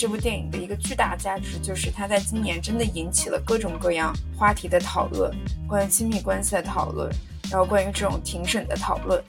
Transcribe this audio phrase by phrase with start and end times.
[0.00, 5.30] 这部电影的一个巨大价值，就是它在今年真的引起了各种各样话题的讨论，
[5.68, 7.06] 关于亲密关系的讨论，
[7.50, 9.22] 然后关于这种庭审的讨论。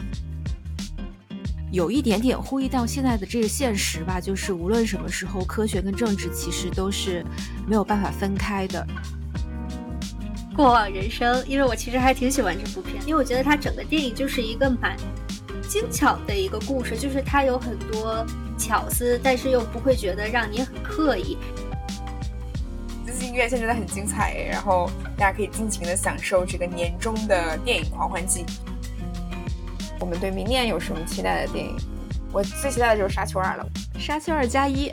[1.73, 7.21] 有一点点呼应到现在的这个现实吧，就是无论什么时候，科学跟政治其实都是
[7.67, 8.87] 没有办法分开的。
[10.55, 14.95] 过往人生，因为我其实还挺喜欢这部片，因为我觉得它整个电影就是一个蛮
[15.67, 18.25] 精巧的一个故事，就是它有很多
[18.61, 21.37] 巧思，但是又不会觉得让你很刻意。
[23.05, 28.45] 这次音乐现在真的很精彩，然后大家可以尽情的享受这个年终的电影狂欢季。
[29.99, 31.75] 我们对明年有什么期待的电影？
[32.31, 33.67] 我最期待的就是《沙丘二》了，
[33.99, 34.89] 《沙丘二加一》。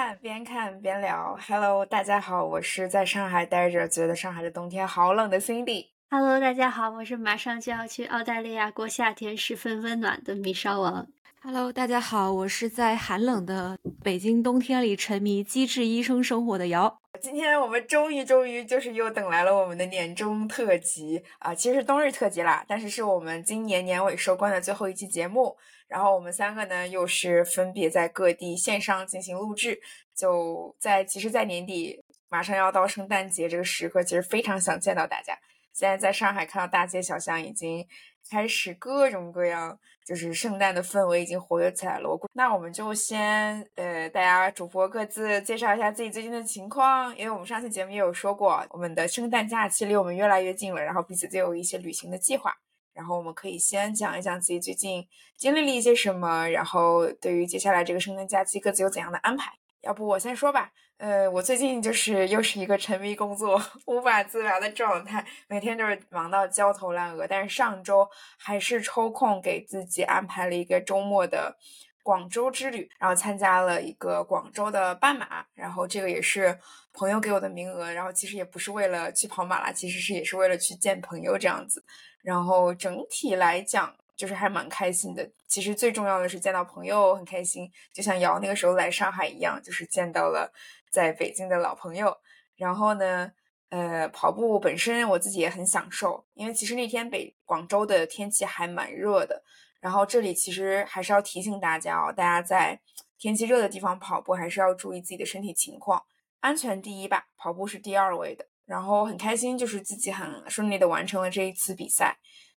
[0.00, 5.88] 看边看边聊，Hello，大家好，我是在上海待着觉得上海的冬天好冷的 Cindy。
[6.08, 11.06] Hello，大家好，我是马上就要去澳大利亚过夏天，十分温暖的米烧王。
[11.42, 16.98] Hello，大家好，我是在寒冷的北京冬天里沉迷机智医生生活的瑶。
[17.20, 25.54] 今天我们终于终于就是又等来了我们的年终特辑啊，其实是冬日特辑啦，但是是我们今年年尾收官的最后一期节目。
[25.90, 29.80] 然后我们三个呢，又是分别在各地线上进行录制。
[30.14, 35.36] 就在其实，在年底马上要到圣诞节这个时刻，其实非常想见到大家。
[35.72, 37.84] 现在在上海看到大街小巷已经
[38.30, 42.08] 开始各种各样，就是圣诞的氛围已经活跃起来了。
[42.08, 52.54] 我那我们就先呃，大家主播各自介绍一下自己最近的情况，因为我们上期节目也有说过，我们的圣诞假期离我们越来越近了，然后彼此都有一些旅行的计划。
[53.00, 59.50] 然后我们可以先讲一讲自己最近经历了一些什么，然后对于接下来这个圣诞假期各自有怎样的安排。
[59.80, 63.58] 要不我先说吧，呃，我最近就是又是一个沉迷工作、
[63.88, 67.26] 无法自拔的状态，每天都是忙到焦头烂额。
[67.26, 68.06] 但是上周
[68.36, 71.56] 还是抽空给自己安排了一个周末的
[72.02, 76.58] 广州之旅，然后参加了一个广州的半马，然后这个也是
[76.92, 81.84] 朋友给我的名额，然后其实也不是为了去跑马拉，其实是也是为了去见朋友这样子。
[82.22, 85.30] 然后整体来讲，就是还蛮开心的。
[85.46, 90.52] 其实最重要的是见到朋友很开心，就像瑶那个时候来上海一样，就是见到了
[90.90, 92.16] 在北京的老朋友。
[92.56, 93.32] 然后呢，
[93.70, 99.42] 呃，跑步本身我自己也很享受，因为其实那天北广州的天气还蛮热的。
[99.80, 102.80] 然后这里其实还是要提醒大家哦，大家在
[103.18, 106.02] 天气热的地方跑步还是要注意自己的身体情况，
[106.40, 108.46] 安全第一吧，跑步是第二位的。
[108.66, 112.16] 然后很开心，就是自己很顺利的完成了这一次比赛，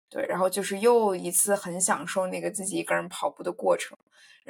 [0.09, 3.97] 对，然后就是又一次很享受那个自己一个人跑步的过程。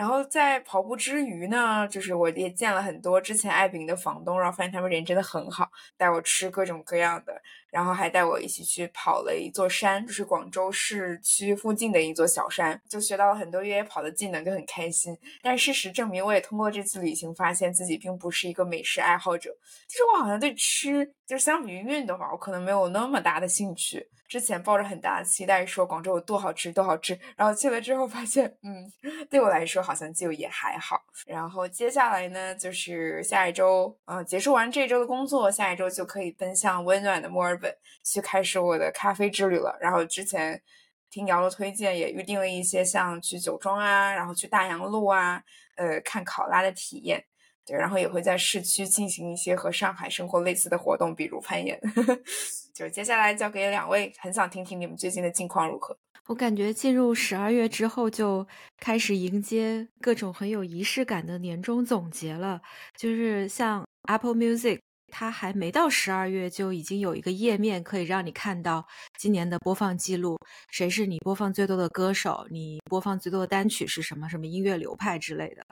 [0.00, 5.69] 然后在跑步之余呢，就是我也见了很多之前艾饼的房东，然后发现他们人真的很好，
[5.99, 7.38] 带我吃各种各样的，
[7.71, 15.15] 然后还带我一起去跑了一座山，就是广州市区附近的一座小山，就学到了很多越野跑的技能，就很开心。
[15.43, 19.55] 但事实证明，我也通过这次旅行发现自己并不是一个美食爱好者。
[19.87, 24.09] 其实我好像对吃，就是相比于运动吧，我可能没有那么大的兴趣。
[24.31, 28.88] 之前抱着很大的期待说广州有多好吃多好吃，然后去了之后发现，嗯，
[29.28, 31.03] 对我来说好像就也还好。
[31.27, 39.77] 然后接下来呢，就是下一周，嗯，结束完这周的工作，下一周就可以奔向温暖的墨尔本，去开始我的咖啡之旅了。
[39.81, 40.62] 然后之前
[41.11, 45.43] 听瑶的推荐，也预定了一些像去酒庄啊，然后去大洋路啊，
[45.77, 47.25] 呃，看考拉的体验。
[47.67, 51.79] 对，然后也会在市区进行一些和上海生活类似的活动，比如攀岩。
[52.73, 55.99] 就接下来交给两位，很想听听你们最近的近况如何。
[56.26, 58.47] 我感觉进入十二月之后，就
[58.78, 62.60] 开始迎接各种很有仪式感的年终总结了。
[62.97, 64.78] 就是像 Apple Music，
[65.08, 68.87] 它还没到十二月，就已经有一个页面可以让你看到
[69.19, 70.38] 今年的播放记录，
[70.70, 75.64] 谁是你播放最多的歌手，你播放最多的单曲是什么，什么音乐流派之类的，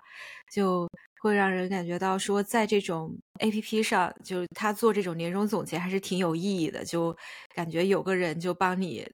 [0.52, 0.88] 就。
[1.20, 7.12] 会让人感觉到说，在这种 A P P 上，就他做这种年终总结还是挺有意义的，就
[7.56, 9.04] 感觉有个人就帮你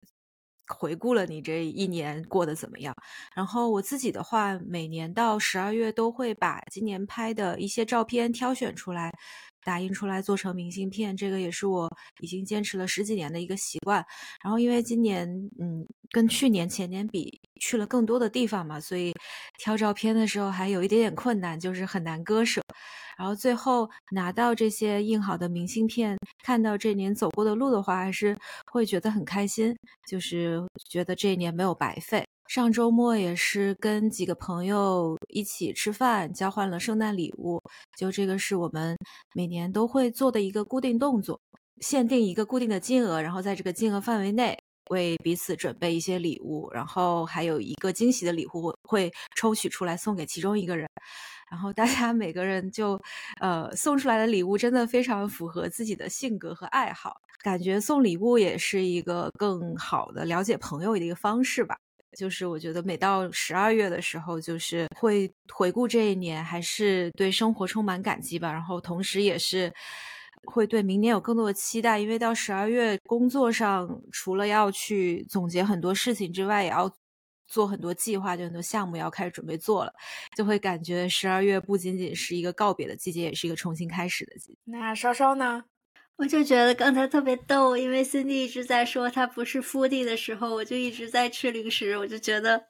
[0.67, 2.95] 回顾了你这一年过得怎么样。
[3.35, 9.13] 然后我自己的话，每年到十二月都会把今年拍的一些照片挑选出来。
[9.67, 11.91] 打印出来做成明信片，这个也是我
[12.21, 14.05] 已经坚持了十几年的一个习惯。
[14.43, 15.27] 然后因为今年，
[15.59, 19.11] 嗯，跟去年前年比去了更多的地方嘛，所以
[19.57, 22.61] 挑照片的时候还有一点点困难，就是很难割舍。
[23.17, 28.37] 然后最后拿到这些印好的明信片，看到这年走过的路的话，还是
[28.73, 29.77] 会觉得很开心，
[30.09, 32.25] 就是觉得这一年没有白费。
[32.49, 37.61] 上周末也是跟几个朋友一起吃饭，交换了圣诞礼物。
[37.97, 38.97] 就这个是我们
[39.35, 41.41] 每年都会做的一个固定动作，
[41.81, 44.59] 限定一个固定的金额，然后在这个金额范围内
[44.91, 50.89] 为彼此准备一些礼物，然后还有一个惊喜的礼物会抽取出来送给其中一个人。
[51.51, 53.01] 然后大家每个人就，
[53.41, 61.77] 呃，送出来的礼物真的非常符合自己的性格和爱好，感觉送礼物也是一个更好的了解朋友的一个方式吧。
[62.19, 68.53] 就是我觉得每到十二月的时候，就是会回顾这一年，还是对生活充满感激吧。
[68.53, 69.73] 然后同时也是
[70.47, 76.93] 会对明年有更多的期待，因为到十二月工作上除了要去总结很多事情之外，也要。
[77.47, 79.93] 做很多计划，就很多项目要开始准备做了，
[80.35, 84.59] 就会感觉十二月不仅仅是一个告别的季节，也是一个重新开始的季节。
[84.65, 85.63] 那稍稍呢？
[86.17, 92.65] 我就觉得刚才特别逗，因为 Cindy 一直在说他不是 foodie 的时候，我就一直在吃零食，我就觉得。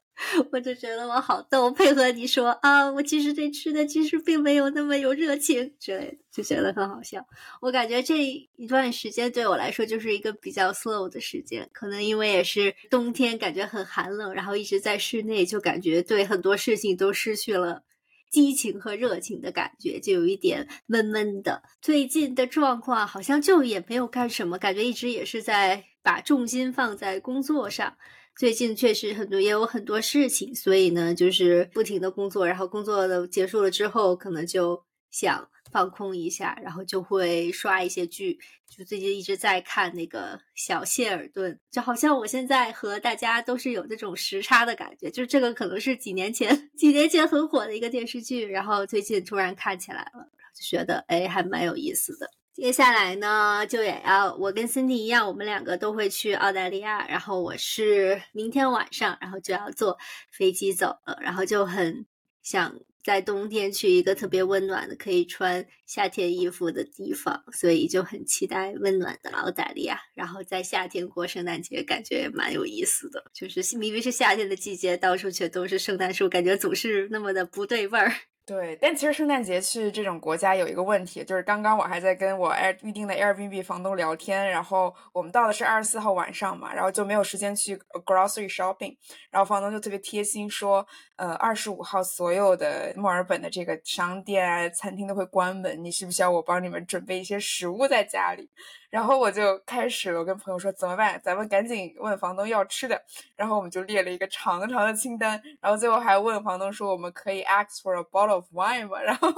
[0.52, 7.26] 我就觉得我好逗，配合你说啊，我其实对吃的其实并没有那么有热情之类的，就觉得很好笑。
[7.60, 17.82] 我感觉这一段时间对我来说就是一个比较 slow 的时间，可能因为也是冬天，感觉很寒冷，然后一直在室内，就感觉对很多事情都失去了
[18.30, 21.62] 激情和热情的感觉，就有一点闷闷的。
[21.82, 27.96] 最近的状况好像就也没有干什么，感觉一直也是在把重心放在工作上。
[28.36, 38.38] 最近确实很多，也有很多事情，所以呢，就是不停的工作，然后工作的结束了之后，可能就想放空一下，然后就会刷一些剧。
[38.76, 52.28] 就最近一直在看那个小谢尔顿，就好像我现在和大家都是有这种时差的感觉，就这个可能是几年前几年前很火的一个电视剧，然后最近突然看起来了，就觉得哎，还蛮有意思的。
[52.54, 57.04] 接下来呢，就也要我跟 Cindy 一样，我们两个都会去澳大利亚。
[57.08, 59.98] 然后我是明天晚上，然后就要坐
[60.30, 61.18] 飞机走了。
[61.20, 62.06] 然后就很
[62.44, 70.00] 想在冬天去一个特别温暖的，可以穿夏天衣服的地方，所以就很期待温暖的澳大利亚。
[70.14, 73.24] 然后在夏天过圣诞节，感觉也蛮有意思的。
[73.34, 78.14] 就是明明是夏天的季节，到处却都是圣诞树，感觉总是那么的不对味儿。
[78.46, 87.74] 对，但其实圣诞节去这种国家有一个问题，就是刚刚我还在跟我 Air 预定的 Airbnb 房东聊天，然后我们到的是二十四号晚上嘛，然后就没有时间去
[88.04, 88.94] grocery shopping，
[89.30, 90.86] 然后房东就特别贴心说，
[91.16, 98.50] 呃，二十五号所有的墨尔本的这个商店啊、餐厅都会关门，你需不需要我帮你们准备一些食物在家里？
[98.94, 101.20] 然后我就开始，我跟朋友说怎么办？
[101.24, 103.02] 咱们赶紧问房东要吃的。
[103.34, 108.98] 然后我们就列了一个长长的清单，然后最后还问房东说我们可以 ask for a bottle of wine 吗？
[109.02, 109.28] 然后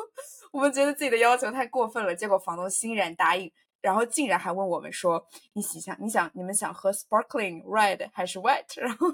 [0.53, 3.50] 我们觉得自己的要求太过分了，结果房东欣然答应。
[3.81, 5.25] 然后竟然还问我们说
[5.55, 9.06] ：“你喜想，你想你们想喝 sparkling red 还是 white？” 然后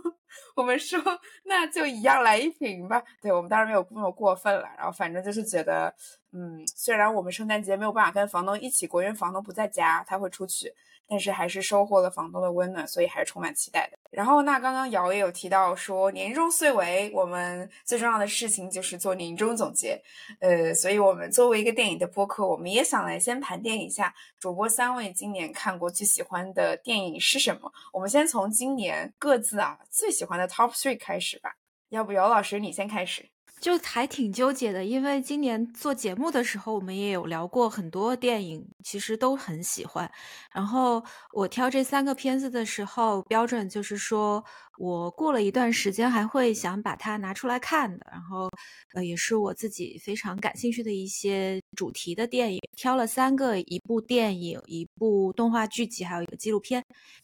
[0.56, 0.98] 我们说
[1.44, 4.68] ：“那就一样来一瓶吧。”对我们当然没有那么过分了。
[4.76, 5.94] 然后反正就是觉得，
[6.32, 10.74] 嗯，虽然我们圣诞节没有办法跟房东一起过，因为房东不在家，他会出去。
[11.08, 13.98] 但是还是收获了房东的温暖，所以还是充满期待的。
[14.12, 19.98] 然后，那刚刚姚也有提到说，年终岁尾，我们最重要的事情就是做年终总结。
[20.38, 27.72] 呃，所以我们作为一个电影的播客，我们也想来先盘点一下主播三位今年看过最喜欢的电影是什么。
[27.90, 31.54] 我们先从今年各自啊最喜欢的 Top Three 开始吧。
[31.88, 33.30] 要不姚老师你先开始。
[33.62, 40.10] 就还挺纠结的，因为今年做节目的时候，我们也有聊过很多电影，其实都很喜欢。
[40.50, 41.02] 然后
[41.32, 44.44] 我挑这三个片子的时候，标准就是说
[44.82, 48.04] 我过了一段时间还会想把它拿出来看的。
[48.10, 48.50] 然后，
[48.94, 56.82] 呃，也是我自己非常感兴趣的一些主题的电影，挑了三个：一部电影、一部动画剧集，还有一个纪录片。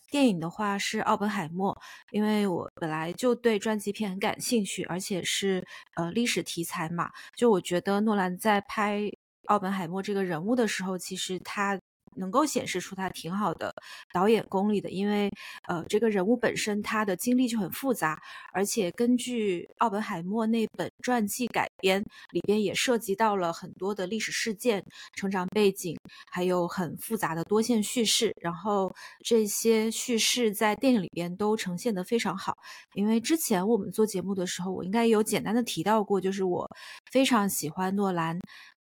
[0.08, 1.74] 电影的话是《奥本海默》，
[2.12, 7.10] 因为我本来就对传记片很感兴趣，而且是呃历史题材嘛。
[7.36, 9.10] 就我觉得诺兰在拍
[9.46, 11.76] 奥本海默这个人物的时候，其实他。
[12.18, 13.74] 能够显示出他挺好的
[14.12, 15.30] 导演功力的，因为
[15.66, 18.20] 呃，这个人物本身他的经历就很复杂，
[18.52, 24.84] 而且根据奥本海默那本传记改编，里边也涉及到了很多的历史事件、
[25.14, 25.96] 成长背景，
[26.30, 28.34] 还有很复杂的多线叙事。
[28.40, 28.92] 然后
[29.24, 32.56] 这些叙事在电影里边都呈现得非常好。
[32.94, 36.68] 因为之前我们做节目的时候，我应该有简单的提到过，就是我
[37.10, 38.38] 非常喜欢诺兰。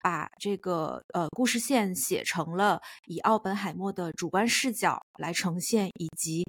[0.03, 6.43] 把这个呃故事线写成了以奥本海默的主观视角来呈现，以及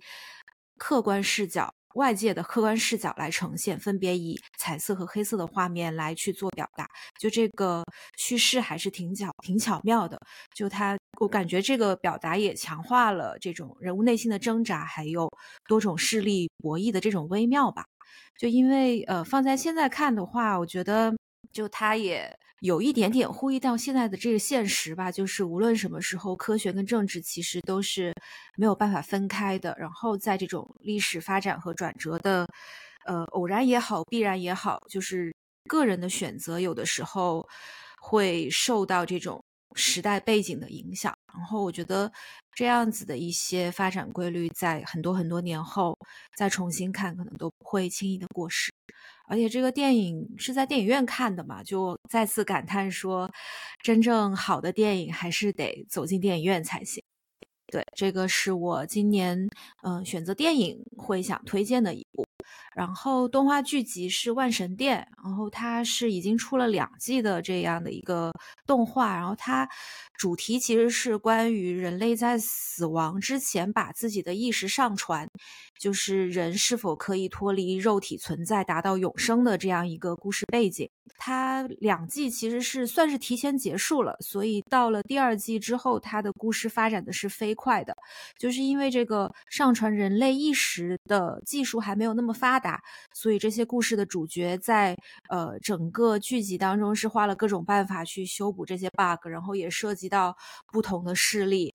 [0.77, 1.73] 客观视角。
[1.95, 6.85] 外界的客观视角来呈现，分别以彩色和黑色的画面来去做表达，
[7.21, 7.85] 就这个
[8.17, 10.19] 叙事还是挺巧挺巧妙的。
[10.57, 15.31] 就他，我感觉这个表达也强化了这种人物内心的挣扎，还有
[15.69, 17.85] 多种势力博弈的这种微妙吧。
[18.37, 21.15] 就因为呃，放在现在看的话，我觉得
[21.53, 22.37] 就他也。
[22.64, 28.11] 有一点点呼吁到现在的这个现实吧，就是无论什么时候，科学跟政治其实都是
[28.56, 29.76] 没有办法分开的。
[29.78, 32.47] 然后在这种历史发展和转折的，
[33.04, 35.30] 呃，偶然也好，必然也好，就是
[35.68, 37.47] 个人的选择有的时候
[38.00, 39.44] 会受到这种
[39.75, 41.12] 时代背景的影响。
[41.35, 42.11] 然后我觉得
[42.54, 45.94] 这样子的一些发展规律，在很多很多年后
[46.35, 48.73] 再重新看，可能都不会轻易的过时。
[49.28, 53.31] 而且这个电影是在电影院看的嘛，就再次感叹说，
[53.83, 57.02] 真正好的电影还是得走进电影院才行。
[57.66, 59.49] 对，这个是我今年
[59.83, 62.25] 嗯选择电影会想推荐的一部。
[62.76, 68.33] 然后动画剧集是《万神殿》，然后它是已经出了两季的这样的一个
[68.66, 69.69] 动画，然后它
[70.19, 75.26] 主题其实是关于人类在死亡之前把自己的意识上传，
[75.85, 80.88] 就是人是否可以脱离肉体存在，达到永生的这样一个故事背景。
[81.19, 87.95] 它两季其实是算是提前结束了，所以到了第二季之后，它的故事发展的是飞快的，
[88.38, 94.97] 就是因为这个上传人类意识的技术还没有那么发达，所以这些故事的主角在
[95.29, 100.35] 呃整个剧集当中是花了各种办法去修补这些 bug，然后也涉及到
[100.73, 101.75] 不同的势力。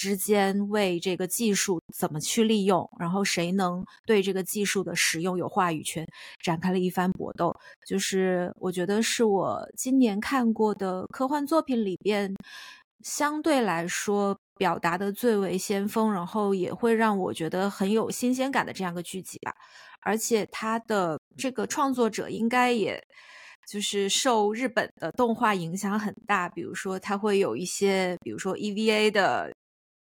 [0.00, 6.06] 之间为这个技术怎么去利用，然后谁能对这个技术的使用有话语权，
[6.42, 7.54] 展开了一番搏斗。
[7.86, 12.34] 就是我觉得是我今年看过的科幻作品里边，
[13.04, 19.52] 相对来说表达的最为先锋，然后也会让我觉得很有新鲜感的这样个剧集吧。
[20.00, 22.98] 而且它的这个创作者应该也
[23.70, 29.52] 就是受日本的动画影响很大，比如说它会有一些，比如说 EVA 的。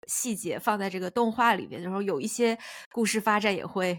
[0.09, 2.59] 细节放在这个动画里面，然后有一些
[2.91, 3.99] 故事发展也会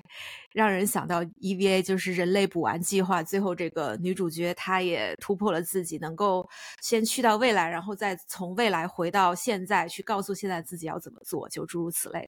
[0.52, 6.48] 让人想到 EVA，就是人类补完计划，最后这个女主角她也突破了自己，能够
[6.82, 12.28] 先去到未来，然后再从未来回到现在，去告诉现在自己要怎么做，就诸如此类，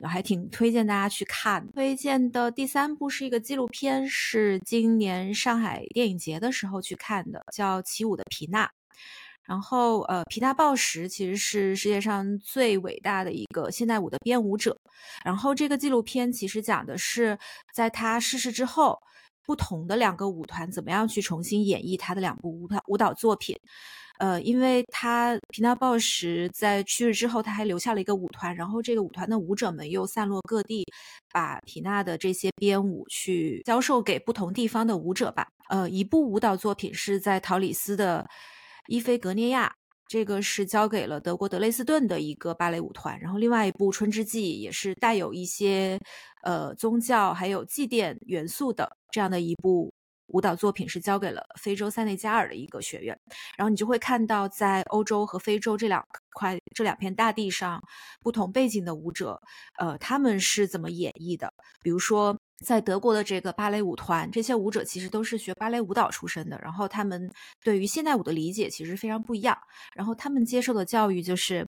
[0.00, 1.66] 我还挺推荐大家去看。
[1.72, 8.66] 推荐的第三部是一个纪录片，是今年上海电影节的时候去看的，叫《起舞的皮娜》。
[9.48, 14.78] 然后，呃，皮娜鲍什其实是世界上最伟大的一个现代舞的编舞者。
[15.24, 17.38] 然后，这个纪录片其实讲的是，
[17.72, 18.98] 在他逝世之后，
[19.46, 23.56] 不同的两个舞团怎么样去重新演绎他的两部舞蹈舞蹈作品。
[24.18, 30.84] 呃，因为他皮娜鲍什在去世之后，他还留下了一个舞团，然后这个舞团的舞者们又散落各地，
[31.32, 35.48] 把皮娜的这些编舞去教授给不同地方的舞者吧。
[35.70, 38.28] 呃，一部舞蹈作品是在陶里斯的。
[38.88, 39.70] 伊菲格涅亚，
[40.06, 43.20] 这个是交给了德国德累斯顿的一个芭蕾舞团。
[43.20, 46.00] 然后另外一部《春之祭》也是带有一些
[46.42, 49.92] 呃宗教还有祭奠元素的这样的一部
[50.28, 53.14] 舞蹈作品，是交给了非洲塞内加尔的一个学院。
[53.58, 56.02] 然后你就会看到，在欧洲和非洲这两
[56.32, 57.78] 块这两片大地上，
[58.22, 59.38] 不同背景的舞者，
[59.78, 61.52] 呃，他们是怎么演绎的？
[61.82, 62.37] 比如说。
[62.64, 67.30] 在德国的这个芭蕾舞团，这些舞者其实都是学芭蕾舞蹈出身的，然后他们
[67.62, 69.56] 对于现代舞的理解其实非常不一样。
[69.94, 71.66] 然后他们接受的教育就是，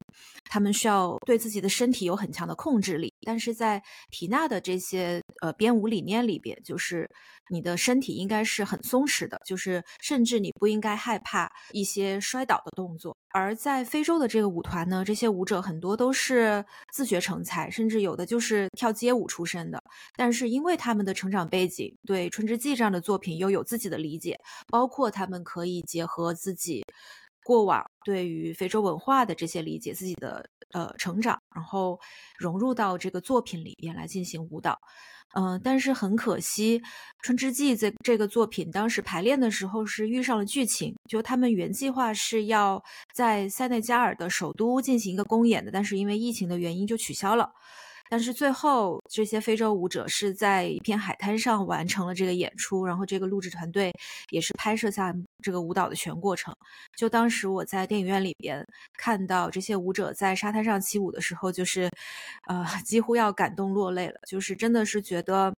[0.50, 3.14] 他们需要对自己的身体有很强的控制力。
[3.24, 3.80] 但是在
[4.10, 7.08] 皮娜的这些呃编舞理念里边，就是
[7.48, 13.16] 你的身体应该是很松弛的，就是甚至你不应该害怕一些摔倒的动作。
[13.32, 19.80] 而在非洲的这个舞团呢，这些舞者很多都是自学成才，甚至有的就是跳街舞出身的。
[20.16, 26.84] 但是因为他们的成长背景，对《春之祭》这样的作品又有自己的理解，包括他们可以结合自己
[27.44, 31.98] 过往对于非洲文化的这些理解，自己的呃成长，然后
[32.38, 34.78] 融入到这个作品里边来进行舞蹈。
[35.32, 36.80] 嗯，但是很可惜，
[37.22, 42.82] 《春之祭》这这个作品当时排练的时候是遇上了剧情，就他们原计划是要
[43.14, 47.48] 在塞内加尔的首都进行一个公演的，但是因为疫情的原因就取消了。
[48.10, 53.92] 但是最后，这些非洲舞者是在一片海滩上完成了这个演出，然后这个录制团队
[54.30, 56.52] 也是拍摄下这个舞蹈的全过程。
[56.96, 58.66] 就当时我在电影院里边
[58.98, 61.88] 看到这些舞者在沙滩上起舞的时候，就是，
[62.48, 64.14] 呃，几乎要感动落泪了。
[64.26, 65.54] 就是真的是觉得，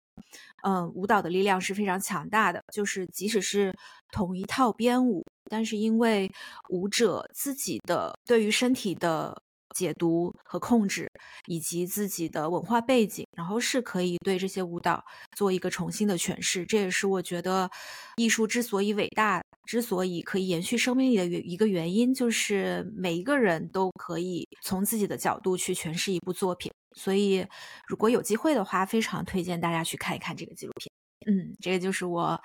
[0.62, 2.62] 嗯，舞蹈的力量是非常强大的。
[2.70, 3.74] 就是即使是
[4.10, 6.30] 同一套编舞，但是因为
[6.68, 9.40] 舞者自己的对于身体的。
[9.74, 11.10] 解读和控制，
[11.46, 15.04] 以及自己的文化背景，然后是可以对这些舞蹈
[15.36, 16.64] 做一个重新的诠释。
[16.66, 17.70] 这也是我觉得
[18.16, 26.72] 艺术之所以伟大，之所以可以延续生命力的原一个原因，就是每一个人都可以从自己的角度去诠释一部作品。
[26.94, 27.46] 所以，
[27.86, 30.92] 如果有机会的话，非常推荐大家去看一看这个纪录片。
[31.26, 32.40] 嗯，这个就是我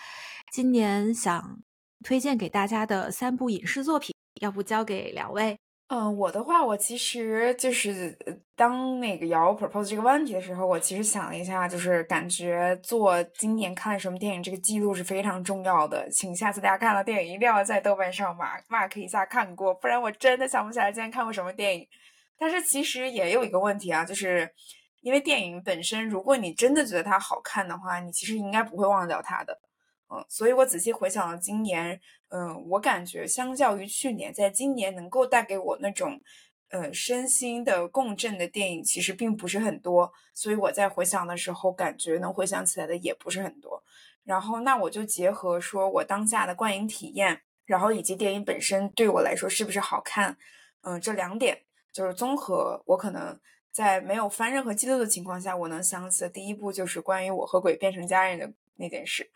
[0.52, 1.60] 今年想
[2.04, 4.14] 推荐给大家的三部影视作品。
[4.40, 5.58] 要不交给两位？
[5.89, 8.17] 嗯，我的话，我其实就是
[8.58, 16.06] 当那个瑶 propose 这个问题的时候，我其实想了一下，就是感觉做今年看了什么电影这个记录是非常重要的。
[16.12, 21.88] 请下次大家看了电影一定要在豆瓣上 mark mark 一下看过，不然我真的想不起来今天看过什么电影。
[22.38, 24.50] 但是其实也有一个问题啊，就是
[25.00, 29.58] 因为电影本身，如果你真的觉得它好看的话，你其实应该不会忘掉它的。
[30.10, 32.00] 嗯，所以我仔细回想了今年，
[32.30, 36.22] 嗯，我感觉相较于去年，在今年能够带给我那种，
[36.70, 43.84] 呃，身心的共振的电影其实并不是很多，所以我在回想的时候，感觉能回想起来的也不是很多。
[44.24, 50.38] 然后，那我就结合说我当下的观影体验，然后以及电影本身对我来说是不是好看，
[50.82, 51.62] 嗯，这两点
[51.94, 53.38] 就是综合，我可能
[53.72, 59.30] 在没有翻任何记录的情况下，我能想起的第一部就是关于我和鬼变成家人的那件事。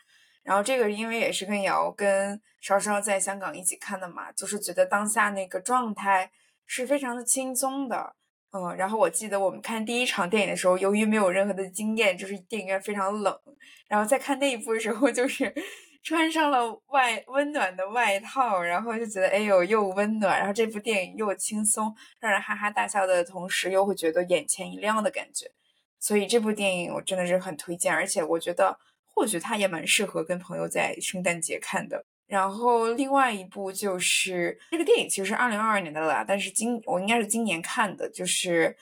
[0.44, 6.32] 然后这个因为也是跟瑶跟稍稍在香港一起看的嘛，就是觉得当下那个状态
[6.66, 8.16] 是非常的轻松的，
[8.52, 8.76] 嗯。
[8.76, 13.40] 然后我记得我们看第一场电影的时候，由于没有任何的经验，就是电影院非常冷。
[13.88, 15.54] 然后在看那一部的时候，就是
[16.02, 25.52] 穿上了外温暖的外套，然后就觉得哎呦又温暖，然后这部电影又轻松，让人哈哈大笑的同时，又会觉得眼前一亮的感觉。
[26.00, 28.80] 所以这部电影我真的是很推荐，而且我觉得。
[29.14, 32.06] 或许它也蛮适合跟朋友在圣诞节看的。
[32.28, 38.74] 然后另外一部就是这个电影，其实是二零二二年的了，但是今我应该是今年看的，就是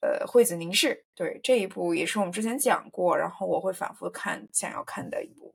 [0.00, 1.04] 呃惠子凝视。
[1.14, 5.52] 对这一部也是我们之前讲过，然后我会反复看，想要看的一部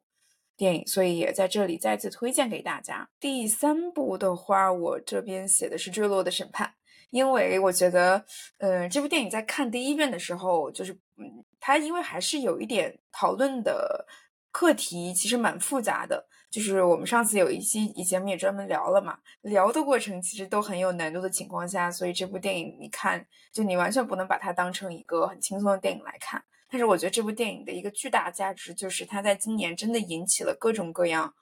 [0.57, 3.07] 电影，所以也在这里再次推荐给大家。
[3.17, 6.67] 第三部的话，我这边写的是《坠落的审判》，
[7.11, 8.25] 因为我觉得，
[8.57, 14.05] 嗯，这部电影在看第一遍的时候，就是嗯，它因为还是有一点讨论的。
[14.49, 26.43] 课题其实蛮复杂的，就是我们上次有一期节目也专门聊了嘛，聊的过程其实都很有难度的情况下，所以这部电影你看，就你完全不能把它当成一个很轻松的电影来看。
[26.71, 31.35] 但是我觉得这部电影的一个巨大价值就是它在今年真的引起了各种各样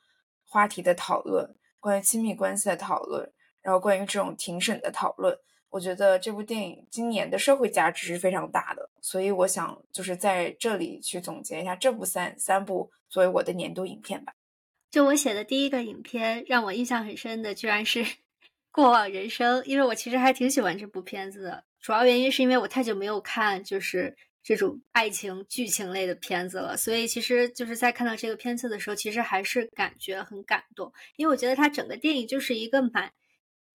[0.44, 5.38] 话题的讨论，关于亲密关系的讨论，然后关于这种庭审的讨论。
[5.76, 14.34] 我觉得这部电影今年的社会价值是非常大的，所以我想就是在这里去总结一下这部三三部作为我的年度影片吧。
[14.90, 18.06] 就我写的第一个影片，让我印象很深的居然是
[18.72, 21.66] 《过往人生》，因为我其实还挺喜欢这部片子的。
[21.82, 33.12] 主要原因是因为我太久没有看就是这种爱情剧情类的片子了，所以其实就是在看到这个片子的时候，其实还是感觉很感动，因为我觉得它整个电影就是一个蛮。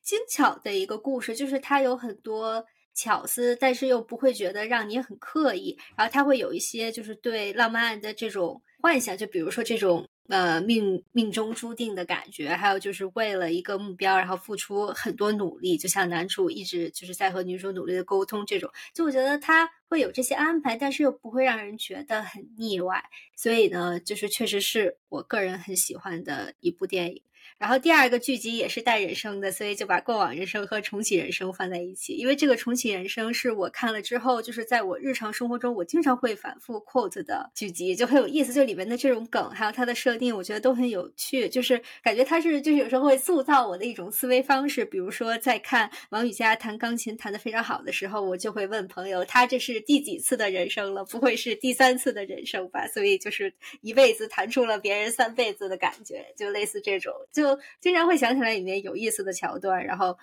[0.03, 5.79] 精巧的一个故事，就是它有很多巧思，但是又不会觉得让你很刻意。
[5.97, 18.71] 然后它会有一些就是对浪漫的这种幻想，就比如说这种呃命命中注定的感觉，还有就是为了一个目标，然后付出很多努力，就像男主一直就是在和女主努力的沟通这种。
[18.95, 23.03] 就我觉得他会有这些安排，但是又不会让人觉得很腻歪。
[23.37, 27.23] 所以呢，就是确实是我个人很喜欢的一部电影。
[27.61, 32.15] 然后第二个剧集也是带人生的，所以就把过往人生和重启人生放在一起。
[32.15, 38.51] 因为这个重启人生是我看了之后，就是在我日常生活中我经常会反复 quote 的剧集，就很有意思。
[38.51, 41.51] 就里面的这种梗，还有它的设定，我觉得都很有趣。
[41.51, 44.83] 就是感觉它是就是有时候会塑造我的一种思维方式。
[44.83, 51.05] 比如说在看王羽佳弹钢琴弹得非常好的时候，我就会问朋友，他这是第几次的人生了？
[51.05, 52.89] 不会是第三次的人生吧？
[52.89, 57.50] 所以就是一辈子弹出了别人三辈子的感觉，就类似这种就。
[57.81, 60.17] 经常会想起来里面有意思的桥段，然后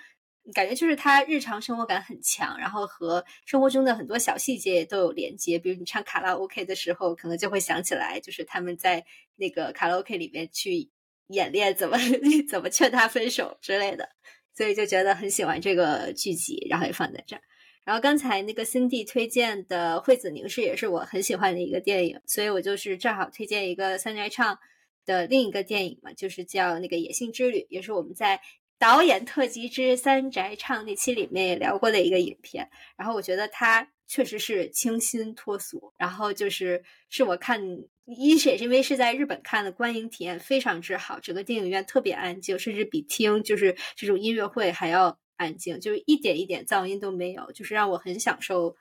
[0.53, 5.59] 感觉就是他日常生活感很强，然后和生活中的很多小细节都有连接。
[5.59, 10.89] 比如你唱卡拉 OK 的时候，可能就会想起来，就是他们在那个卡拉 OK 里面去
[11.27, 11.97] 演练怎么
[12.49, 14.07] 怎么劝他分手之类的，
[14.55, 17.41] 所以就觉得很喜欢这个剧集，然后也放在这儿。
[17.83, 24.59] 然后刚才那个 Cindy 推荐的《惠子凝视》也是我很喜欢的一个电影，所以我就是正好推荐一个三宅唱。
[25.07, 28.39] 的另一个电影嘛，就是叫那个《野性之旅》，也是我们在
[28.77, 32.69] 导演特辑之三宅唱那期里面也聊过的一个影片。
[32.95, 37.59] 然后我觉得它确实是清新脱俗，然后就是是我看
[38.05, 48.75] 一是也是因为是在日本看的，观影体验非常之好，整个电影院特别安静，甚至比听就是这种音乐会还要安静，就是一点一点噪音都没有，就是让我很享受，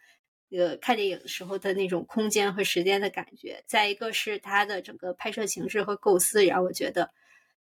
[0.50, 3.62] 呃，看电影的时候的那种空间和时间的感觉。
[3.66, 7.10] 再一个是它的整个拍摄形式和构思，让我觉得，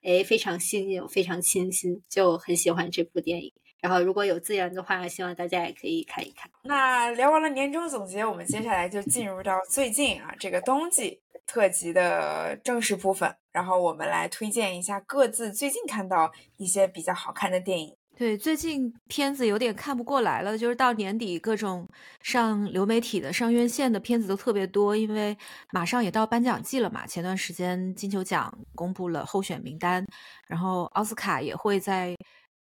[0.03, 3.53] 哎，非常新颖，非常清新，就很喜欢这部电影。
[3.81, 6.51] 然后如果有资源的话，希望大家也可以看一看。
[6.63, 17.95] 那聊完了年终总结，我们接下来就进入到最近啊这个冬季特辑的正式部分，然后我们来推荐一下各自最近看到一些比较好看的电影。
[18.17, 21.89] 对，最近片子有点看不过来了，就是到年底各种
[22.23, 25.37] 上流媒体的、上院线的片子都特别多，因为
[25.73, 27.07] 马上也到颁奖季了嘛。
[27.07, 30.07] 前段时间金球奖公布了候选名单，
[30.47, 32.15] 然后奥斯卡也会在。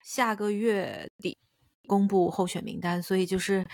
[0.01, 1.37] 下个月底
[1.87, 3.67] 公布候选名单，所以就是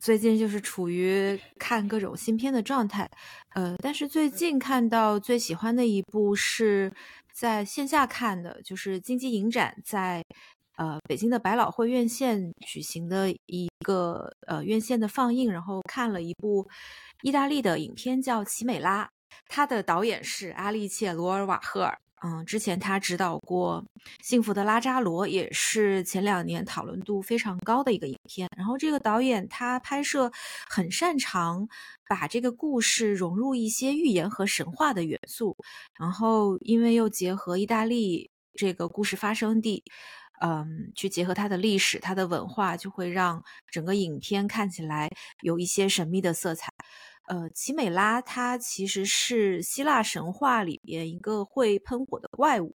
[0.00, 3.08] 最近就是处于看各种新片的状态。
[3.54, 6.92] 呃，但是最近看到最喜欢的一部是
[7.32, 10.22] 在线下看的，就是金鸡影展在
[10.82, 16.68] 呃北京的百老汇院线举行的一个呃院线的放映，然后看了一部
[17.22, 19.04] 意大利的影片叫《奇美拉》，
[19.46, 21.96] 它的导演是阿利切罗尔瓦赫尔。
[22.24, 23.84] 嗯，之前他指导过
[24.24, 28.48] 《幸福的拉扎罗》，也是前两年讨论度非常高的一个影片。
[28.56, 30.30] 然后这个导演他拍摄
[30.68, 31.66] 很擅长
[32.08, 35.56] 把这个故事融入一些寓言和神话的元素，
[35.98, 39.82] 然后因为又结合意大利这个故事发生地，
[40.44, 45.08] 嗯，去结合它的历史、它的文化，就会让整个影片看起来
[45.40, 46.72] 有一些神秘的色彩。
[47.28, 52.74] 呃，奇美拉它其实是希腊神话里边一个会喷火的怪物，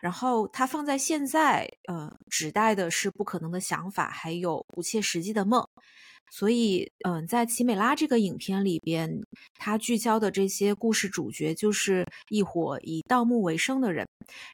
[0.00, 5.68] 然后它放在现在，呃，指代的是不可能的想法，还有不切实际的梦。
[6.36, 9.08] 所以，嗯，在奇美拉这个影片里边，
[9.56, 14.04] 它聚焦的这些故事主角就是一伙以盗墓为生的人。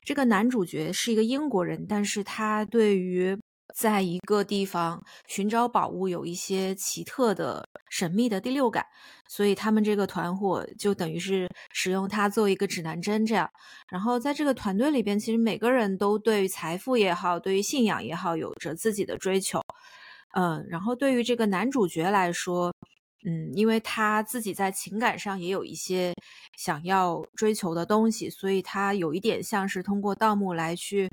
[0.05, 3.35] 这个男主角是一个英国人，但是他对于
[3.75, 8.85] 在一个地方寻找宝物，有一些奇特的、神秘的第六感，
[9.27, 13.49] 所以他们这个团伙就等于是使用它做一个指南针，这样。
[13.89, 19.63] 然后在这个团队里边，其实每个人都对于财富也好，对于信仰也好，有着自己的追求。
[20.33, 22.73] 嗯，然后对于这个男主角来说，
[23.25, 26.15] 嗯，因为他自己在情感上也有一些
[26.57, 31.09] 想要追求的东西，所以他有一点像是通过盗墓来去。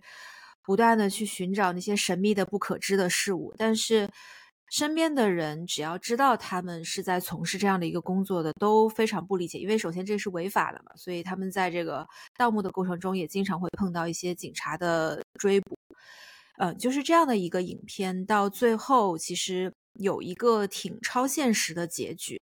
[0.68, 4.06] 不断的去寻找那些神秘的、不可知的事物，但是
[4.70, 15.77] 身边的人只要知道他们是在从事这样的一个工作的，都非常不理解，因为首先这是违法的嘛，所以他们在这个盗墓的过程中也经常会碰到一些警察的追捕。
[16.58, 22.42] 嗯，就是这样的一个影片，到最后其实有一个挺超现实的结局。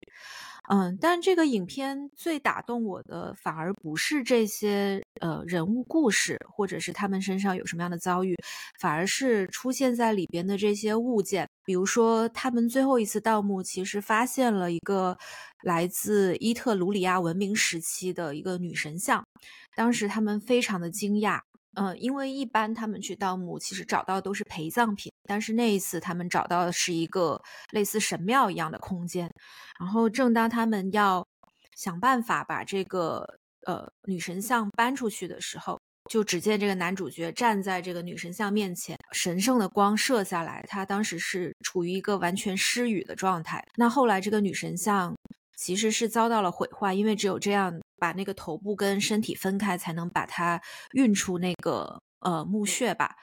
[0.70, 8.34] 嗯，但这个影片最打动我的，反而不是这些呃人物故事，或者是他们身上有什么样的遭遇，
[8.80, 11.46] 反而是出现在里边的这些物件。
[11.66, 15.18] 比如说，他们最后一次盗墓，其实发现了一个
[15.64, 19.22] 来自伊特鲁里亚文明时期的一个女神像，
[19.76, 21.40] 当时他们非常的惊讶。
[21.76, 27.40] 嗯，因为一般他们去盗墓，其实找到都是陪葬品，但是那一次他们找到的是一个
[27.72, 29.30] 类似神庙一样的空间。
[29.78, 31.26] 然后，正当他们要
[31.76, 33.26] 想办法把这个
[33.66, 43.64] 呃女神像搬出去的时候，就只见这个男主角站在这个女神像面前，神圣的光射下来，他当时是处于一个完全失语的状态。
[43.76, 45.14] 那后来这个女神像。
[45.56, 50.60] 其实是遭到了毁坏，因为只有这样把那个头部跟身体分开，才能把它
[50.92, 53.14] 运出那个呃墓穴吧。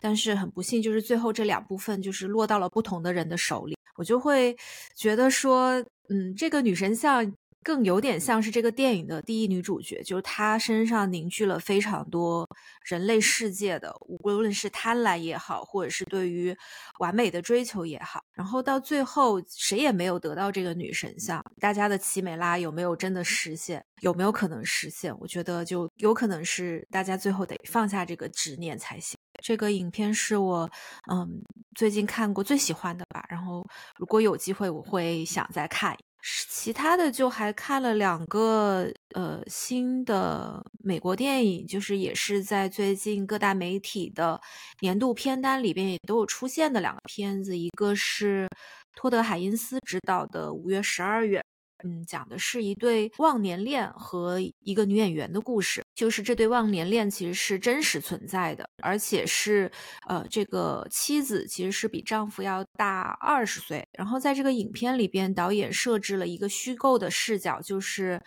[0.00, 3.76] 但是很不幸，就是最后这两部分就是落到了不同的人的手里。
[3.96, 4.56] 我就会
[4.94, 7.32] 觉得说，嗯，这个女神像。
[7.68, 12.48] 更有点像是这个电影的第一女主角，就是她身上凝聚了非常多
[12.82, 16.56] 人类世界的，无论是贪婪也好，或者是对于
[16.98, 18.22] 完美的追求也好。
[18.32, 23.84] 然后到最后，谁也没有得到这个女神像，大家的奇美拉有没有真的实现？
[24.00, 25.14] 有没有可能实现？
[25.18, 29.18] 我觉得就有可能是大家最后得放下这个执念才行。
[29.42, 30.70] 这个影片是我
[31.12, 31.28] 嗯
[31.74, 33.22] 最近看过最喜欢的吧。
[33.28, 33.62] 然后
[33.98, 35.94] 如果有机会，我会想再看。
[36.22, 44.40] 其他的就还看了两个呃新的美国电影，就是也是在最近各大媒体的
[44.80, 48.48] 年度片单里边也都有出现的两个片子，一个是
[48.94, 51.38] 托德海因斯执导的《五月十二月》。
[51.84, 55.82] 嗯，讲的是一对忘年恋和一个女演员的故事。
[55.94, 59.70] 就是这对忘年恋其实是真实存在的，而且是，
[60.06, 63.84] 呃，这个妻子其实是比丈夫要大二十岁。
[63.92, 68.20] 然后在这个影片里边，导演设置了一个虚构的视角，就是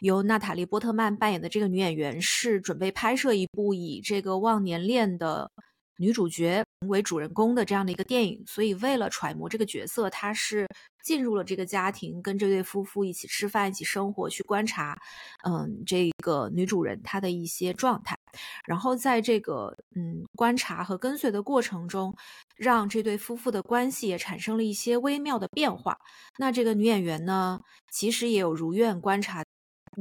[0.00, 5.50] 由娜塔莉波特曼扮演的这个女演员是准备拍摄一部以这个忘年恋的
[5.98, 10.64] 女主角为主人公的这样的一个电影，所以为了揣摩这个角色，她是
[11.06, 14.98] 进入了这个家庭，跟这对夫妇一起吃饭、一起生活，去观察，
[15.44, 18.18] 嗯，这个女主人她的一些状态，
[18.66, 22.12] 然后在这个嗯观察和跟随的过程中，
[22.56, 25.96] 让这对夫妇的关系也产生了一些微妙的变化。
[26.38, 27.60] 那这个女演员呢，
[27.92, 29.44] 其实也有如愿观察。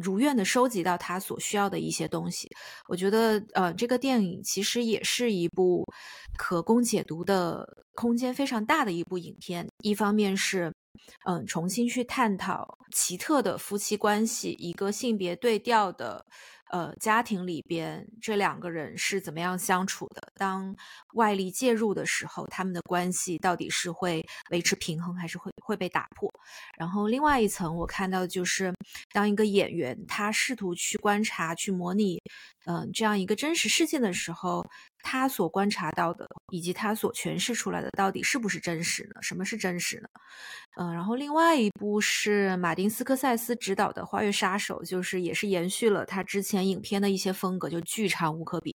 [0.01, 2.49] 如愿的收集到他所需要的一些东西，
[2.89, 5.85] 我觉得，呃，这个电影其实也是一部
[6.37, 9.65] 可供解读的空间非常大的一部影片。
[9.83, 10.69] 一方面是，
[11.25, 16.25] 嗯，重新去探讨奇特的夫妻关系，一个性别对调的。
[16.71, 20.21] 呃，家庭里边这两个人是怎么样相处的？
[20.35, 20.75] 当
[21.13, 26.31] 外力介入的时候，他们的关系到底是会维持平衡，还是会会被打破？
[26.77, 28.73] 然后另外一层，我看到就是，
[29.13, 32.21] 当一个演员他试图去观察、去模拟，
[32.65, 34.65] 嗯，这样一个真实事件的时候。
[35.07, 39.21] 他所观察到的，以及他所诠释出来的，到底是不是真实呢？
[39.21, 40.07] 什么是真实呢？
[40.77, 48.75] 嗯，然后另外一部是马丁斯科塞斯执导的《花月杀手》，就是也是延续了他之前影片的一些风格，就巨长无可比，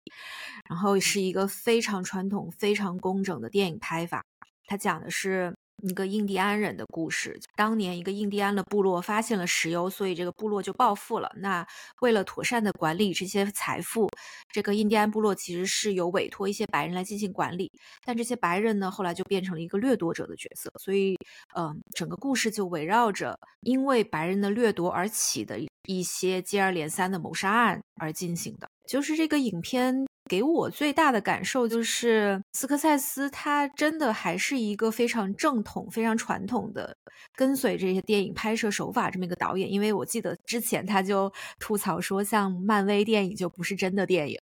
[0.70, 4.24] 然后是一个非常传统、非常工整的电影拍法。
[4.68, 5.56] 它讲的是。
[5.84, 7.40] 一个印第安人的故事。
[7.56, 11.32] 当年，一个印第安的部落发现了石油，所以这个部落就暴富了。
[11.38, 11.66] 那
[12.02, 14.10] 为了妥善的管理这些财富，
[14.52, 17.72] 这个印第安部落其实是有委托一些白人来进行管理。
[18.04, 20.72] 但这些白人呢，后来就变成了一个掠夺者的角色。
[20.80, 21.18] 所以，
[21.56, 28.68] 嗯，整个故事就围绕着因为白人的掠夺而起的一些接二连三的谋杀案而进行的。
[28.88, 30.06] 就是这个影片。
[30.28, 36.98] 给我最大的感受就是，斯科塞斯他真的还是一个非常正统、非常传统的
[37.36, 39.72] 跟随这些电影拍摄手法这么一个导演。
[39.72, 44.36] 因为我记得之前他就吐槽说，像漫威电影就不是真的电影，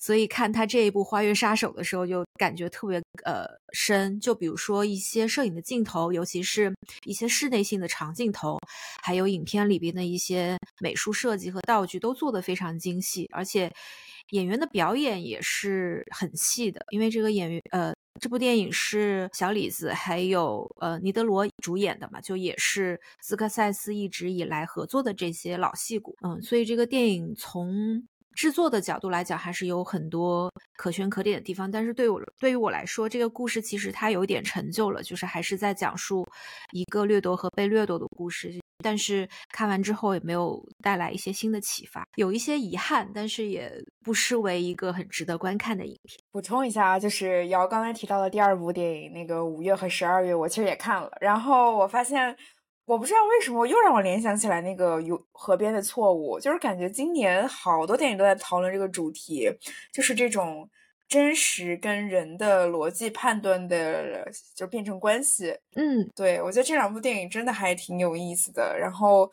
[0.00, 4.18] 所以看他这一部《花月杀手》的时候，就感觉特别呃深。
[4.18, 6.74] 就比如说一些摄影的镜头，尤其是
[7.06, 8.58] 一些室内性的长镜头，
[9.00, 13.72] 还有影片里边的一些美术设计和道具都做得非常精细，而且。
[14.32, 28.02] 演员的表演也是很细的，因为这个演员，呃，这部电影是小李子还有呃尼德罗主演的嘛，就也是斯科塞斯一直以来合作的这些老戏骨，嗯，所以这个电影从
[28.34, 31.70] 制作的角度来讲，还是有很多可圈可点的地方。
[31.70, 36.26] 但是对我对于我来说，这个故事其实它有点陈旧了，就是还是在讲述
[36.72, 38.60] 一个掠夺和被掠夺的故事。
[38.84, 43.72] 但是看完之后也没有带来一些新的启发，有一些遗憾，但是也
[44.04, 46.18] 不失为一个很值得观看的影片。
[46.32, 52.36] 补充一下啊，就是瑶刚才提到的第二部电影，那个五月和十二月，我其实也看了，然后我发现，
[52.84, 59.50] 我不知道为什么又让我联想起来那个有河边的错误，就是感觉今年好多电影都在讨论这个主题，
[59.92, 60.68] 就是这种。
[61.08, 68.74] 真实跟人的逻辑判断的就变成关系，嗯，对我觉得这两部电影真的还挺有意思的。
[68.78, 69.30] 然后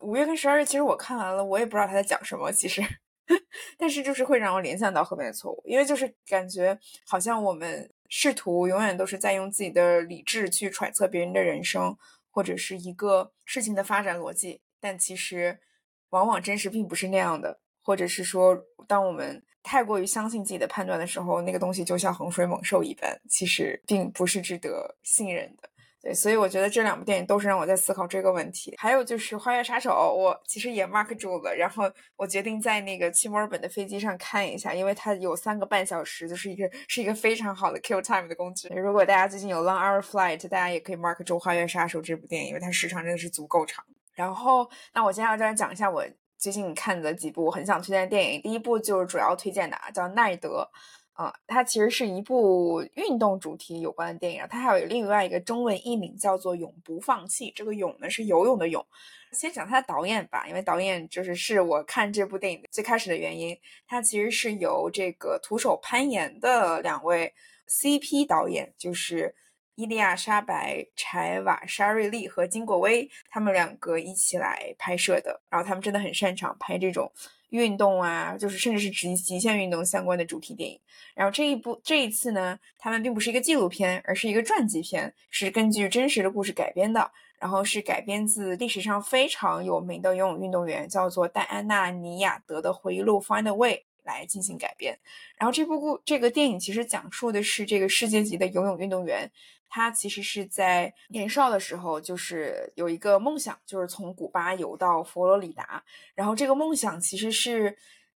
[0.00, 2.82] 五月跟十二月，其实我看完了，我也不知道他在讲什么，其实，
[3.78, 11.96] 但是就是会让我联想到后面的错误，因为就是感觉好像我们试图永远都是在用自己的理智去揣测别人的人生
[12.32, 15.60] 或者是一个事情的发展逻辑，但其实
[16.08, 19.44] 往往真实并不是那样的，或者是说当我们。
[19.64, 25.70] 太过于相信自己的判断的时候，那个东西就像洪水猛兽一般，其实并不是值得信任的。
[26.02, 28.74] 对，所以我觉得这两部电影都是让我在思考这个问题。
[28.76, 31.84] 还有就是《花月杀手》，我其实也 mark 住了，然后
[32.16, 38.68] 我决定在那个去墨尔本的飞机上看一下，因为它有三个半小时，就是一个是一个非常好的 kill time 的工具。
[38.74, 43.84] 如果大家最近有 long hour flight，大家也可以 mark 住《花月杀手》这部电影，因为它时长真的是足够长。
[44.14, 46.04] 然后，那我接下来就来讲一下我。
[46.38, 50.68] 最近看的几部我很想推荐的电影，第一部就是主要推荐的啊，叫《奈德》，
[51.12, 58.84] 啊，它其实是一部运动主题有关的电影，它还有另外一个中文译名叫做《永不放弃》，这个“永”呢是游泳的“泳”。
[59.32, 67.34] 先讲它的导演吧，因为导演就是是我看这部电影最开始的原因，它其实是由这个徒手攀岩的两位
[67.68, 69.34] CP 导演，就是。
[69.74, 75.40] 伊利亚莎白、柴瓦沙瑞利和金国威，他们两个一起来拍摄的。
[75.48, 77.10] 然后他们真的很擅长拍这种
[77.52, 80.78] 运动啊，就是甚至是极极限运动相关的主题电影。
[81.14, 87.10] 然后这一部这一次呢，他们并不是一个纪录片，而是一个传记片，是根据真实的故事改编的。
[87.38, 93.74] 然后是改编自历史上非常有名的游泳运动员，叫做戴安娜·尼亚德的回忆录《Find a Way》。
[94.04, 94.98] 来进行改编，
[95.38, 99.30] 然后这部故这个电影其实讲述的是这个世界级的游泳运动员，
[99.74, 105.82] 他其实是在年少的时候就是有一个梦想，就是从古巴游到佛罗里达，
[106.14, 107.74] 然后这个梦想其实是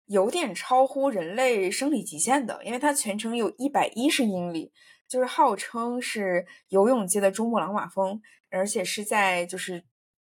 [0.07, 4.73] 有点超乎人类生理极限的，因为它全程有一百一十英里，
[5.07, 9.83] 就是号称是游泳界的珠穆朗玛峰，而且是在就是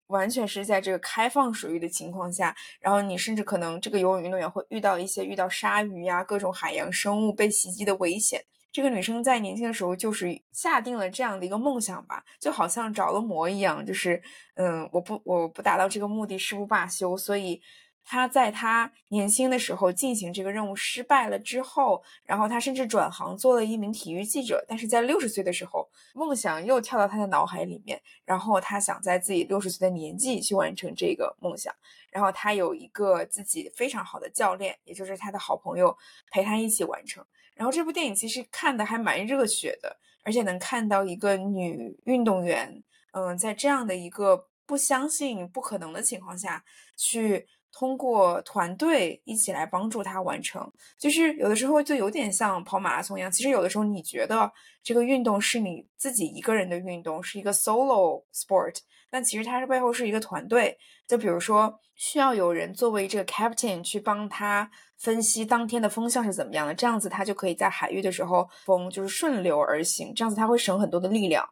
[0.06, 8.42] 完全是在这个开放水域的情况下，然后你甚至可能这个游泳运动员会遇到一些遇到鲨鱼呀、各种海洋生物被袭击的危险。
[8.72, 14.22] 这个女生在年轻的时候就是下定了这样的一个梦想吧，就好像着了魔一样，就是
[14.54, 17.60] 嗯，我不我不达到这个目的誓不罢休，所以。
[18.02, 24.64] 他在他年轻的时候进行这个任务失败了之后，然后他甚至转行做了一名体育记者。
[24.66, 31.72] 但是在六十岁的时候，梦想又跳到他的脑海里面，然后他想在自己六十岁的年纪去完成这个梦想。
[32.10, 35.96] 然后他有一个自己非常好的教练，也就是他的好朋友
[36.32, 37.24] 陪他一起完成。
[37.60, 39.94] 然后这部电影其实看的还蛮热血的，
[40.24, 46.64] 而且能看到一个女运动员，嗯，在这样的一个不相信不可能的情况下
[46.96, 47.46] 去。
[47.72, 53.30] 通过团队一起来帮助她完成，就是有的时候就有点像跑马拉松一样。
[53.30, 54.50] 其实有的时候你觉得
[54.82, 58.76] 这个运动是你自己一个人的运动，是一个 solo sport，
[59.08, 60.76] 但其实它是背后是一个团队。
[61.06, 64.68] 就比如说需要有人作为这个 captain 去帮他
[65.00, 71.48] 分析当天的风向是怎么样的，这样子他就可以在海域的时候风就是顺流而行，这样子他会省很多的力量。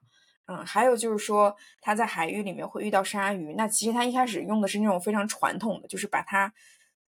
[0.50, 3.52] 嗯，还有就是说，他在海域里面会遇到鲨鱼。
[3.54, 6.50] 那其实他一开始用的是那种非常传统的，就是把它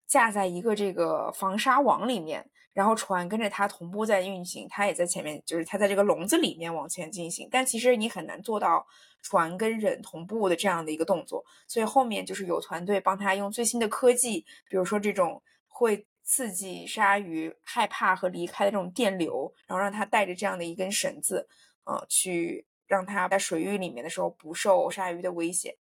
[0.06, 7.46] 架在一个这个防鲨网里面，然后船跟着它同步在运行，它也在前面，就是它在这个笼子里面往前进行。
[7.50, 8.86] 但其实你很难做到
[9.20, 21.48] 船跟人同步的这样的一个动作，所以后面就是有团队帮他用最新的科技，比如说这种会刺激鲨鱼害怕和离开的这种电流，然后让他带着这样的一根绳子，
[21.84, 22.66] 呃，去。
[22.88, 25.76] 让他在水域里面的时候不受鲨鱼的威胁，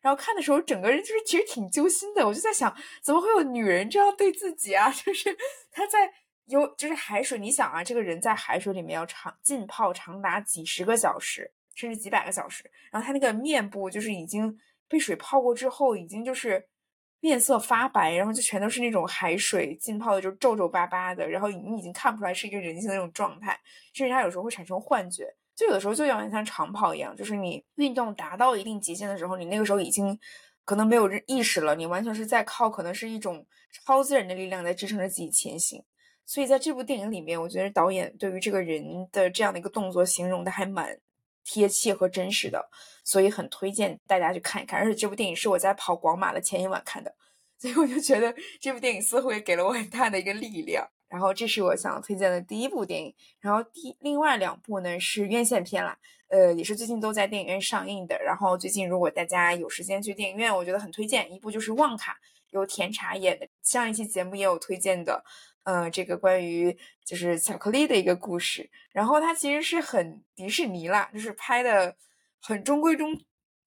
[0.00, 2.24] 然后看的时候整个人就是其实挺揪心的。
[2.24, 4.88] 我就在想，怎么会有女人这样对自己啊？
[4.94, 5.36] 就是
[5.72, 6.08] 他在
[6.44, 16.64] 有就是海水，你想啊，这个人在海水里面要长浸泡长达几十个小时，甚至几百个小时，然后他那个面部就是已经被水泡过之后，已经就是
[17.22, 23.56] 面色发白，然后就全都是那种海水浸泡的，就皱皱巴巴的，然后你已经看不出来是一个人性的那种状态，
[23.94, 25.32] 甚至他有时候会产生幻觉。
[25.54, 30.18] 就有的时候就有点像长跑一样，就是你运动达到一定极限的时候，你那个时候已经
[30.64, 35.80] 可能没有意识了，你完全是在靠可能是一种超自然的力量在支撑着自己前行。
[36.26, 40.98] 所以在这部电影里面，我觉得导演对于这个人的这样的一个动作形容的还蛮
[41.44, 42.68] 贴切和真实的，
[43.04, 44.78] 所以很推荐大家去看一看。
[44.78, 47.14] 而且这部电影是我在跑广马的前一晚看的，
[47.58, 50.86] 所以我就觉得这部电影似乎也给了我很大的一个力量。
[51.08, 55.94] 然后这是我想推荐的第一部电影，然后第另外两部呢是院线片啦，
[56.28, 58.18] 呃，也是最近都在电影院上映的。
[58.22, 62.12] 然后最近如果大家有时间去电影院，我觉得很推荐一部就是《旺卡》，
[62.52, 63.46] 由甜茶演的。
[63.62, 65.22] 上一期节目也有推荐的，
[65.64, 68.70] 呃，这个关于就是巧克力的一个故事。
[68.92, 71.96] 然后它其实是很迪士尼啦，就是拍的
[72.40, 73.18] 很中规中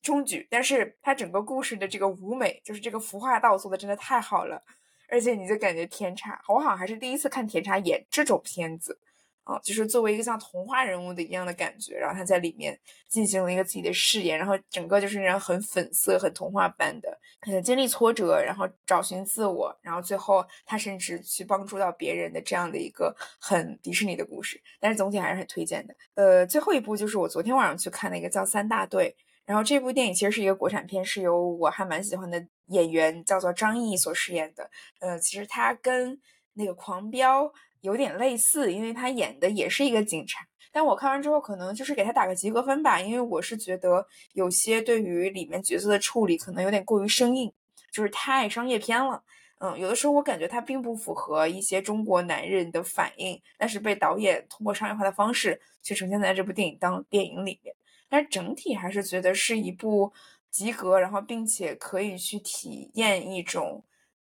[0.02, 4.64] 中矩，但是它整个故事的这个舞美，就是这个服化道做的真的太好了。
[5.08, 9.00] 而且你就感觉甜茶，我好像还是第一次看甜茶演这种片子，
[9.46, 12.78] 啊，就是作为一个像童话人物的一样的感觉，然后他在里面
[13.08, 24.62] 进行了一个自己的饰演，然后整个就是那种很粉色、很童话般的，呃，经历挫折，然后找寻自我，然后最后他甚至去帮助到别人的这样的一个很迪士尼的故事。
[24.80, 25.96] 但是总体还是很推荐的。
[26.16, 29.16] 呃，最后一部就是我昨天晚上去看的一个叫《三大队》。
[29.46, 34.68] 然后这部电影其实是一个国产片，是由我还蛮喜欢的演员叫做张译所饰演的。
[35.00, 36.20] 呃，其实他跟
[36.54, 37.44] 那个《狂飙》
[37.86, 40.46] 有点类似，因为他演的也是一个警察。
[40.72, 47.54] 但我看完之后，可能就是给他打个及格分吧，因为我是觉得有些对于里面角色的处理可能有点过于生硬，
[47.94, 49.24] 就是太商业片了。
[49.60, 57.74] 嗯，有的时候我感觉他并不符合一些中国男人的反应，但是被导演通过商业化的方式去呈现在这部电影当电影里面。
[58.10, 60.12] 但是整体还是觉得是一部
[60.52, 63.86] 及格，然后并且可以去体验一种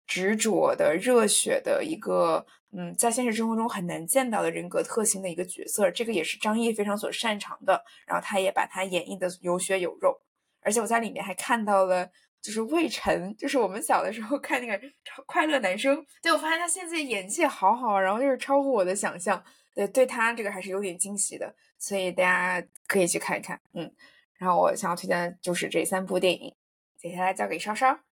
[0.05, 2.45] 执着的、热血的一个，
[2.77, 5.89] 嗯，在现实生活中很难见到的人格特性的一个角色。
[5.91, 10.19] 这个也是张译非常所擅长的，然后他也把他演绎的有血有肉。
[10.61, 12.09] 而且我在里面还看到了，
[12.41, 14.77] 就是魏晨，就是我们小的时候看那个
[15.25, 19.43] 《快乐男生》，对我发现他现在演技好好，然后就是超乎我的想象。
[19.73, 23.91] 对，对他这个还是有点惊喜的，所以大家可以去看一看，嗯。
[24.37, 26.53] 然后我想要推荐的就是这三部电影，
[26.97, 28.04] 接下来交给稍稍。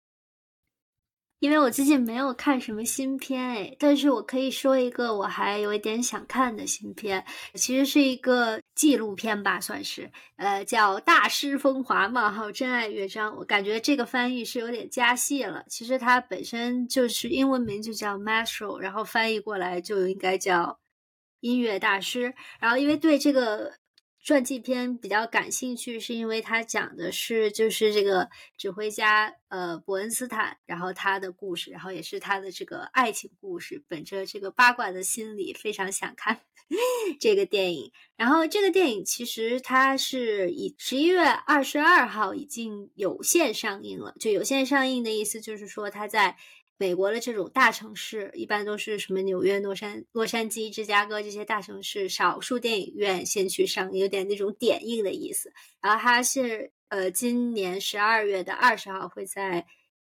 [1.41, 7.25] 因为我最近没有看什么新片哎，但是我可以说一个我还有一点想看的新片，
[7.55, 13.35] 其实是一个纪录片吧，算是，呃，叫《大师风华》冒号真爱乐章。
[13.37, 20.79] 我感觉这个翻译是有点加戏了，其实它本身就是英文名就叫 Mastro 然后翻译过来就应该叫
[21.39, 22.35] 音乐大师。
[22.59, 23.80] 然后因为对这个。
[24.23, 33.83] 传记片比较感兴趣，是因为他讲的是就是这个指挥家呃伯恩斯坦，然后他的故事，然后也是他的这个爱情故事。
[33.87, 36.41] 本着这个八卦的心理，非常想看
[37.19, 37.91] 这个电影。
[38.15, 46.37] 然后这个电影其实它是以十一月二十二号已经有线上映了，就有线上映的意思就是说它在。
[46.81, 55.53] 美国的这种大城市一般都是什么纽约、洛杉洛杉矶、芝加哥这些大城市，少数电影院先去上，有点那种点映的意思。
[55.79, 59.67] 然后它是呃，今年十二月的二十号会在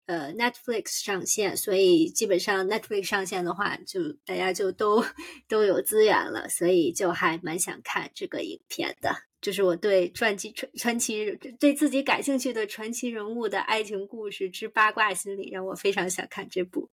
[0.06, 5.04] 呃 Netflix 上线，所以基本上 Netflix 上线的话，就大家就都
[5.50, 9.31] 都有资源了，所以就还蛮想看这个影片的。
[9.42, 16.90] 就是我对传记传传奇对自己感兴趣的传奇人物的爱情故事之八卦心理，让我非常想看这部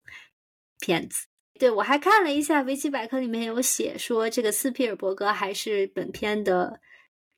[0.81, 1.27] 片子。
[1.59, 6.81] 对我还看了一下维基百科，里面有写说这个斯皮尔伯格还是本片的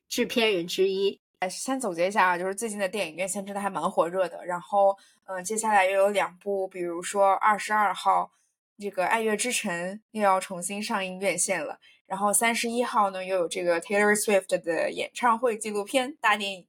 [0.07, 1.19] 制片人之一。
[1.39, 4.45] 哎，先总结一下啊，就是最近的电影院线真的还蛮火热的。
[4.45, 4.95] 然后，
[5.25, 8.31] 嗯，接下来又有两部，比如说二十二号
[8.77, 9.73] 这个《爱乐之城》
[10.11, 11.79] 又要重新上映院线了。
[12.11, 16.67] 然后三十一号呢，又有这个 Taylor Swift 的演唱会纪录片大电影，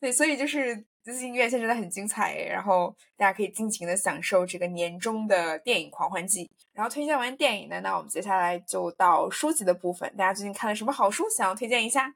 [0.00, 6.50] 对，所以就是最近院线真的很精彩，然后大家可以尽情的享受这个年终的电影狂欢季。
[6.72, 12.14] 然后推荐完电影呢，那我们接下来就到书籍的部分，大家最近看了什么好书，想要推荐一下？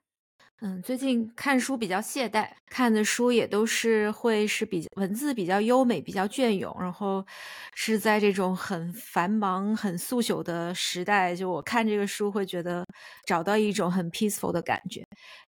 [0.65, 7.27] 嗯，最近看书比较懈怠，看的书也都是会是比较文字比较优美、比较隽永，然后
[7.75, 12.87] 是在这种很繁忙、很速朽的时代，就我看这个书会觉得
[13.27, 15.05] 找到一种很 peaceful 的感觉。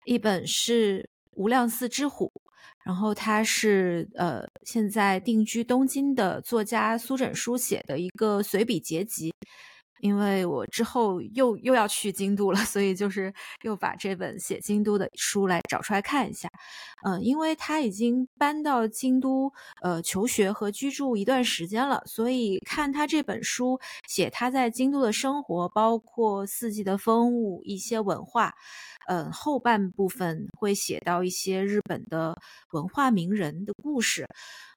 [0.04, 1.00] 一本是
[1.32, 2.26] 《无量寺之虎》，
[2.84, 9.34] 然后它是呃现在定居东京的作家苏枕书写的一个随笔结集。
[10.00, 13.32] 因为我之后又又要去京都了，所以就是
[13.62, 16.48] 又把这本写京都的书来找出来看一下。
[17.04, 23.78] 嗯，因为他已经搬到京都呃求学和居住一段时间了，所以看他这本书
[24.08, 28.52] 写他在京都的生活，包括四季的风物、一些文化。
[29.08, 32.36] 嗯，后半部分会写到一些日本的
[32.72, 34.26] 文化名人的故事，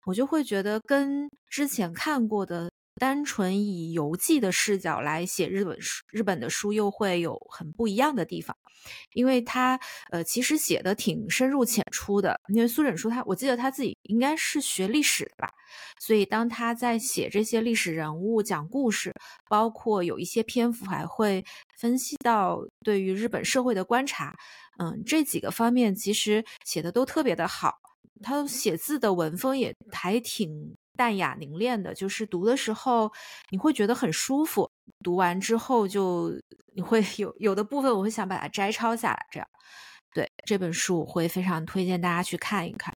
[0.06, 2.72] 我就会觉得跟之前看过的。
[3.00, 8.56] 单纯以游记的视角来写日本书，日本的书又会有很不一样的地方，
[9.14, 9.80] 因为他
[10.12, 12.40] 呃其实写的挺深入浅出的。
[12.50, 15.52] 因为苏忍书他，我记得他自己应该是学历史的吧，
[16.00, 19.14] 所以当他在写这些历史人物、讲故事，
[19.50, 21.44] 包括有一些篇幅还会
[21.78, 24.36] 分析到对于日本社会的观察，
[24.78, 27.74] 嗯，这几个方面其实写的都特别的好。
[28.22, 30.76] 他写字的文风也还挺。
[30.96, 33.12] 淡雅凝练的，就是读的时候
[33.50, 34.70] 你会觉得很舒服。
[35.04, 36.32] 读完之后，就
[36.76, 39.26] 你会有有的部分，我会想把它摘抄下来。
[39.32, 39.48] 这样，
[40.14, 42.94] 对这本书我会非常推荐大家去看一看。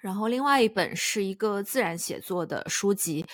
[0.00, 3.24] 然后，另外一本是一个自然写作的书籍，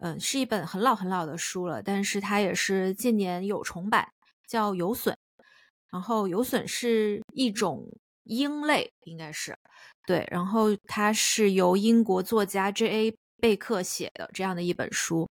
[0.00, 4.08] 嗯，是一本很老很老的书了，但是它也是近年有重版，
[4.48, 5.12] 叫《有隼》。
[5.92, 7.86] 然后，《有隼》是一种
[8.24, 9.56] 鹰类，应该是
[10.04, 10.26] 对。
[10.30, 13.16] 然后，它是由英国作家 J.A.
[13.38, 15.28] 贝克写的这样的一本书，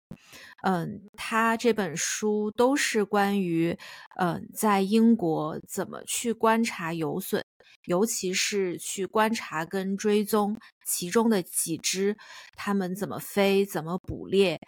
[0.65, 3.77] 嗯，他这本书都是关于，
[4.19, 7.43] 嗯，在英国怎么去观察游隼，
[7.87, 12.17] 尤其是去观察跟追踪其中的几只，
[12.57, 14.59] 它们怎么飞、怎么捕猎、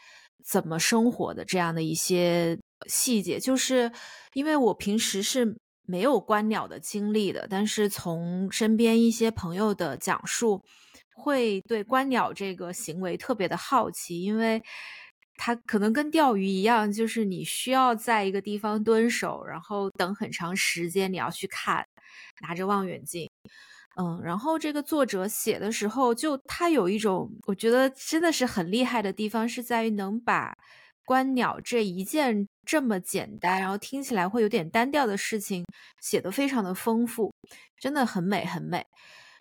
[0.45, 3.39] 怎么生活的这样的一些细节。
[3.41, 3.91] 就是
[4.33, 5.57] 因为我平时是
[5.87, 10.63] 没有观鸟的经历的，但是从身边一些朋友的讲述。
[11.17, 14.61] 会对观鸟这个行为特别的好奇，因为
[15.37, 21.87] 它可能跟钓鱼一样，就是你需要在一个地方蹲守，然后等很长时间，你要去看，
[22.43, 23.31] 拿着望远镜，
[23.97, 30.59] 嗯，然后这个作者写的时候，就他有一种我觉得真的是很厉害的地方，是在于能把
[31.05, 35.65] 观鸟这一件这么简单，然后听起来会有点单调的事情
[36.01, 37.33] 写得非常的丰富，
[37.79, 38.85] 真的很美很美。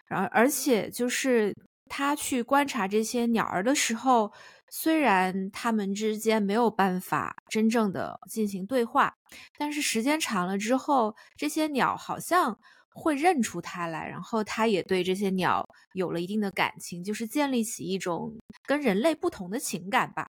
[0.07, 1.55] 然而而且就是
[1.89, 4.31] 他去观察这些鸟儿的时候，
[4.69, 9.13] 虽然他们之间没有办法真正的进行对话，
[9.57, 12.57] 但是时间长了之后，这些鸟好像
[12.93, 18.31] 会认出它来，然后他也对这些鸟有了一定的感情，就是建立起一种
[18.65, 20.27] 跟人类不同的情感吧。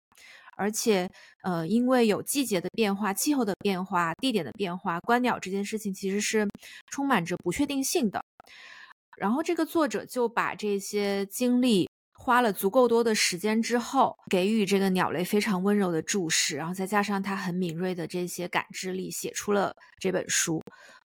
[0.56, 1.08] 而且，
[1.42, 6.46] 呃，因为有季节的变化、气候的变化、地点的变化，观鸟这件事情其实是
[6.90, 8.22] 充满着不确定性的。
[9.16, 20.62] 然后，这个作者就把这些经历花了足够多的时间之后，给予这个鸟类非常温柔的注视，然后再加上他很敏锐的这些感知力，写出了这本书。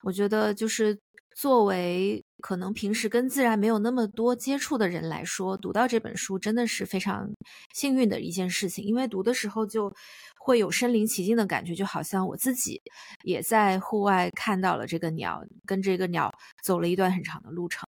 [0.03, 0.97] 我觉得，就是
[1.35, 7.29] 作为可能平时跟自然没有那么多接触的人来说，读到这本书真的是非常
[7.73, 9.91] 幸运的一件事情，因为读的时候就
[10.39, 12.81] 会有身临其境的感觉，就好像我自己
[13.23, 16.31] 也在户外看到了这个鸟，跟这个鸟
[16.63, 17.88] 走了一段很长的路程。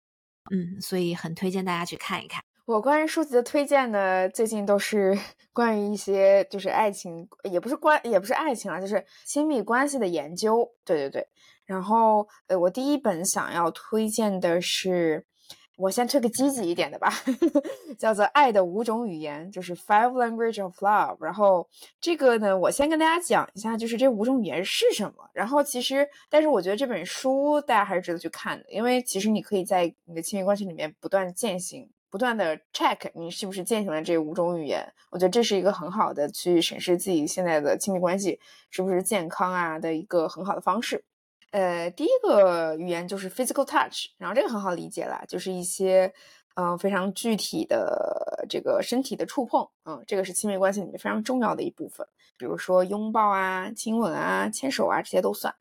[0.50, 2.42] 嗯，所以很推荐大家去看一看。
[2.66, 5.18] 我关于书籍的推荐呢，最近都是
[5.54, 10.70] 关于一些就是爱情，也不是关，也不是爱情啊，就是亲密关系的研究。
[10.84, 11.28] 对对对。
[11.68, 15.24] 然后，呃，我第一本想要推荐的是，
[15.78, 17.14] 我先推个积极一点的吧，
[18.00, 21.18] 叫做《爱的五种语言》，就是 Five Language of Love。
[21.24, 21.70] 然后
[22.02, 25.30] 这个呢，我先跟大家讲一下，就是这五种语言是什么。
[25.34, 31.88] 然后其实，但是我觉得这本书大家还是值得去看的，因为其实你可以在你的亲密关系里面不断践行。
[32.10, 38.40] 不断的 check 你是不是践行了这五种语言，我觉得这是一个很好的去审视自己现在的亲密关系
[38.70, 41.04] 是不是健康啊的一个很好的方式。
[41.52, 46.14] 呃，第一个语言就是 physical touch，然后这个很好理解啦，就是一些
[46.56, 55.56] 嗯非常具体的这个身体的触碰，嗯，这个是亲密关系里面非常重要的一部分，比如说拥抱啊、亲吻啊、牵手啊这些都算。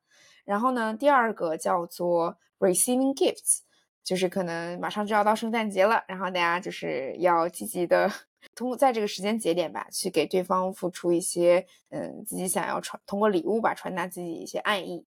[0.45, 3.61] 然后呢，第二个叫做 receiving gifts。
[4.07, 8.09] 就是可能马上就要到圣诞节了，然后大家就是要积极的
[8.55, 15.05] 通过在这个时间节点吧，去给对方付出一些嗯自己想要传通过礼物吧传达自己一些爱意。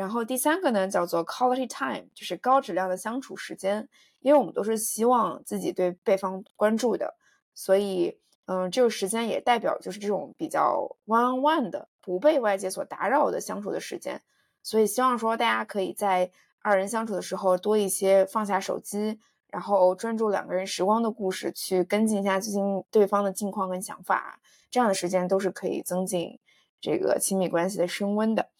[0.00, 3.86] 然后第三个呢叫做 quality time，就是高质量的相处时间，
[4.20, 7.14] 因为我们都是希望自己对对方关注的，
[7.54, 14.22] 所以嗯这个时间也代表就是这种比较 one on one 的不被外界所打扰的相处的时间，
[14.62, 16.32] 所以希望说大家可以在。
[16.62, 24.38] 二人相处的时候，多一些放下手机，然后专注两个人时光的故事，去跟进一下最近对方的近况跟想法，
[24.70, 26.38] 这样的时间都是可以增进
[26.78, 28.50] 这个亲密关系的升温的。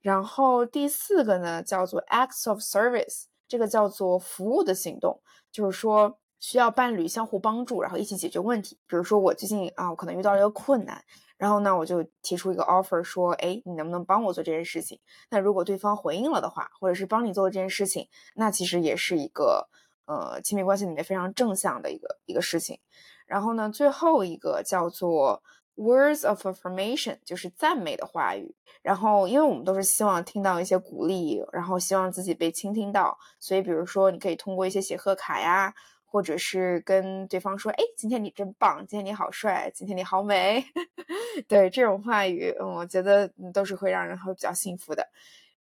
[0.00, 5.20] 然后第四个呢，叫做 acts of service，这个叫做服务的行动，
[5.50, 8.78] 就是说需要伴侣相互帮助，然后一起解决问题。
[8.86, 11.04] 比如说我最近啊，我可能遇到了一个困难。
[11.36, 14.98] 然后呢，我就提出一个 offer，说，哎，你能不能帮我做这件事情？
[15.30, 19.68] 那如果对方回应了的话，或者是帮你做了这件事情，那其实也是一个，
[20.06, 22.80] 呃，亲密关系里面非常正向的一个一个事情。
[23.24, 25.40] 然后呢，最后一个叫做
[25.78, 28.54] words of affirmation，就是赞美的话语。
[28.82, 35.72] 然后，因为我们都是希望听到一些鼓励，然后希望自己被倾听到，所以比如说，你可以通过一些写贺卡呀。
[36.10, 40.64] 或者是跟对方说：“哎，今天你真棒，今天你好帅，今天你好美。”
[41.46, 45.06] 对这种话语，嗯，我觉得都是会让人会比较幸福的。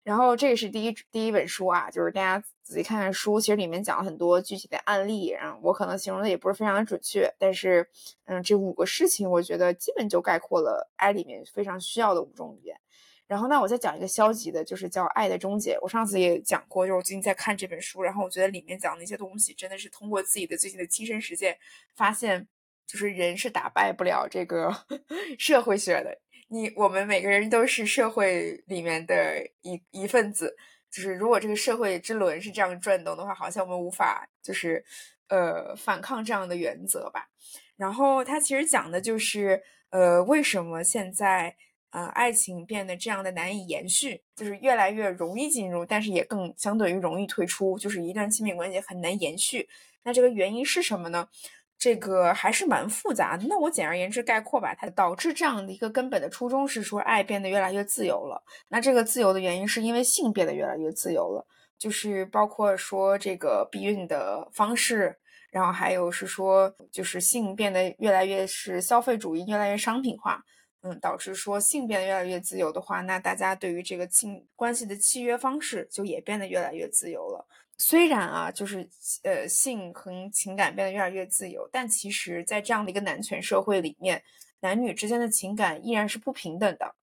[0.07, 7.85] 然后这个是第一第一本书啊，就是大家仔细看看书，其实里面讲了很多具体的案例，然后我可能形容的也不是非常的准确，但是
[8.23, 12.79] 嗯，这五个事情我觉得基本就概括了爱里面非常需要的五种语言。
[13.27, 15.73] 然后，那我再讲一个消极的，就是叫《爱的终结》。
[15.81, 21.57] 我上次也讲过，就是我最近在看这本书，然后我觉得里面讲的一些东西，真的是通过自己的最近的亲身实践，
[21.93, 22.47] 发现
[22.85, 24.73] 就是人是打败不了这个
[25.37, 26.17] 社会学的。
[26.47, 30.55] 你我们每个人都是社会里面的一一份子，
[30.91, 34.83] 就是如果这个社会之轮是这样转动的话，好像我们无法就是
[35.29, 37.27] 呃反抗这样的原则吧。
[37.75, 41.55] 然后他其实讲的就是呃为什么现在。
[41.89, 49.67] 呃，爱情变得这样的难以延续，就是越来越容易进入，但是也更相对于容易退出，就是一段亲密关系很难延续。
[50.03, 51.29] 那这个原因是什么呢？
[51.77, 53.45] 这个还是蛮复杂的。
[53.47, 58.43] 那我简而言之概括吧，它导致这样的一个根本的初衷是说，爱变得越来越自由了。
[58.69, 61.45] 那这个自由的原因是因为性变得越来越自由了，
[61.77, 65.15] 就是包括说这个避孕的方式，
[65.51, 70.43] 然后还有是说，就是性变得越来越是消费主义，越来越商品化。
[70.83, 77.45] 嗯，导致说性变得越来越自由的话，那大家对于这个性关系的契约方式就也变得越来越自由了。
[77.77, 78.89] 虽然啊，就是
[79.23, 84.23] 呃，性和情感变得越来越自由，但其实，在这样的一个男权社会里面，
[84.61, 86.95] 男女之间的情感依然是不平等的。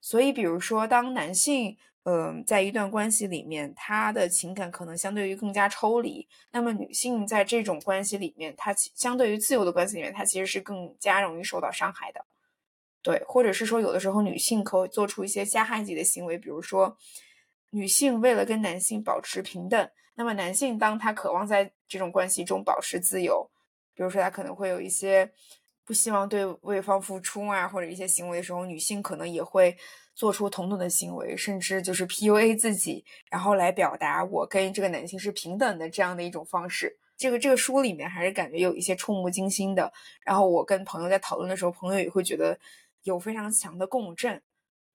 [0.00, 12.24] 所以，比如说，当男性嗯，在一段关系里面，他的情感可能相对于更加抽离，那么女性在这种关系里面，她相对于自由的关系里面，她其实是更加容易受到伤害的。
[13.02, 16.96] 对，或者是说，有的时候女性可做出一些加害自己的行为，比如说，
[17.70, 23.48] 女性为了跟男性保持平等，那么男性当他渴望在这种关系中保持自由，
[23.94, 25.30] 比如说他可能会有一些
[25.84, 29.76] 不希望对对方付出啊，或者一些行为的时候，女性可能也会
[30.14, 36.98] 做出同等的行为，甚至就是 PUA 自己，然后来表达我跟这个男性是平等的这样的一种方式。
[37.18, 39.92] 这个这个书里面还是感觉有一些触目惊心的。
[40.22, 42.58] 然后我跟朋友在讨论的时候，朋友也会觉得
[43.04, 44.34] 有非常强的共振，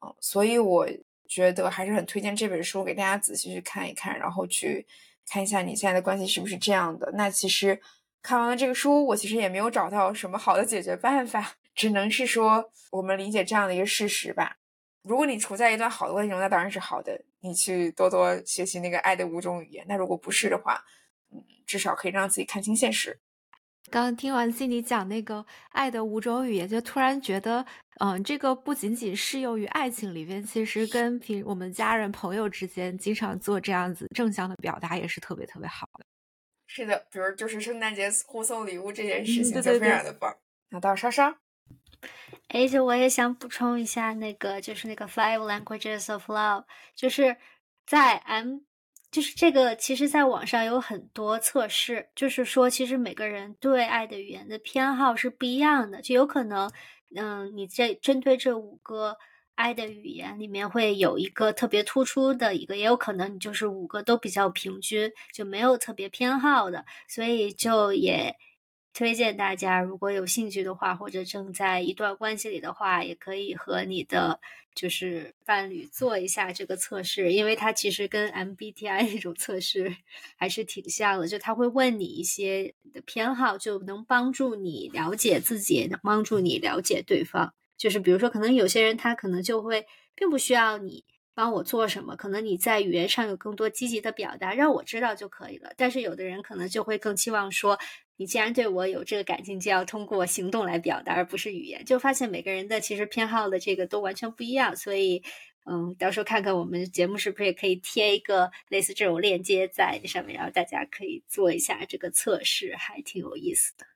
[0.06, 0.88] 嗯，所以我
[1.28, 4.86] 觉得还是很推荐这本书给大家仔细去看一看，然后去
[5.30, 7.12] 看一下你现在的关系是不是这样的。
[7.14, 7.80] 那其实
[8.22, 14.58] 看完了这个书，我其实也没有找到什么好的解决办法，只能是说我们理解这样的一个事实吧。
[15.04, 19.84] 如果你处在一段好的关系中，那当然是好的，你去多多学习那个爱的五种语言。
[19.88, 20.84] 那如果不是的话，
[21.32, 23.20] 嗯，至少可以让自己看清现实。
[23.90, 27.66] 刚刚听完 Cindy 讲那个爱的五种语言，就突然觉得，
[28.00, 36.06] 嗯，这个不仅仅适用于爱情里边，其实跟平我们家人朋友之间经常做这样子正向的表达，也是特别特别好的。
[36.68, 40.34] 是的，比如就是圣诞节互送礼物这件事情就非常的棒。
[40.70, 41.36] 那到莎莎，
[42.48, 46.64] 哎，就我也想补充一下，那个就是那个 Five Languages of Love，
[46.96, 47.36] 就是
[47.86, 48.60] 在 M。
[49.12, 56.72] 就是这个，其实在网上有很多测试，就是说，其实每个人对爱的语言的偏好是不一样的，就有可能，
[57.16, 59.18] 嗯，你在针对这五个
[59.56, 68.36] 爱的语言里面会有一个特别突出的一个，也有可能你就是五个都比较平均，就没有特别偏好的，所以就也。
[68.94, 74.40] 推荐大家，如果有兴趣的话，或者正在一段关系里的话，也可以和你的
[74.76, 79.96] 就是伴侣做一下这个测试，因为它其实跟 MBTI 那种测试
[80.36, 87.54] 还是挺像的，就他会问你一些的偏好，就能帮助你了解自己，能帮助你了解对方。
[87.78, 89.86] 就是比如说，可能有些人他可能就会
[90.16, 91.06] 并不需要你。
[91.34, 92.18] 帮我做什么？
[92.18, 95.72] 可能你在语言上有更多积极的表达，让我知道就可以了。
[95.78, 97.80] 但是有的人可能就会更期望说，
[98.22, 101.84] 你既然对我有这个感情，就要通过行动来表达，而不是语言。
[101.86, 104.76] 就发现每个人的其实偏好的这个都完全不一样。
[104.76, 105.24] 所以，
[105.66, 113.88] 嗯，到时候看看我们节目是不是也可以贴一个类似这种链接在上面，然后大家可以做一下这个测试，还挺有意思的。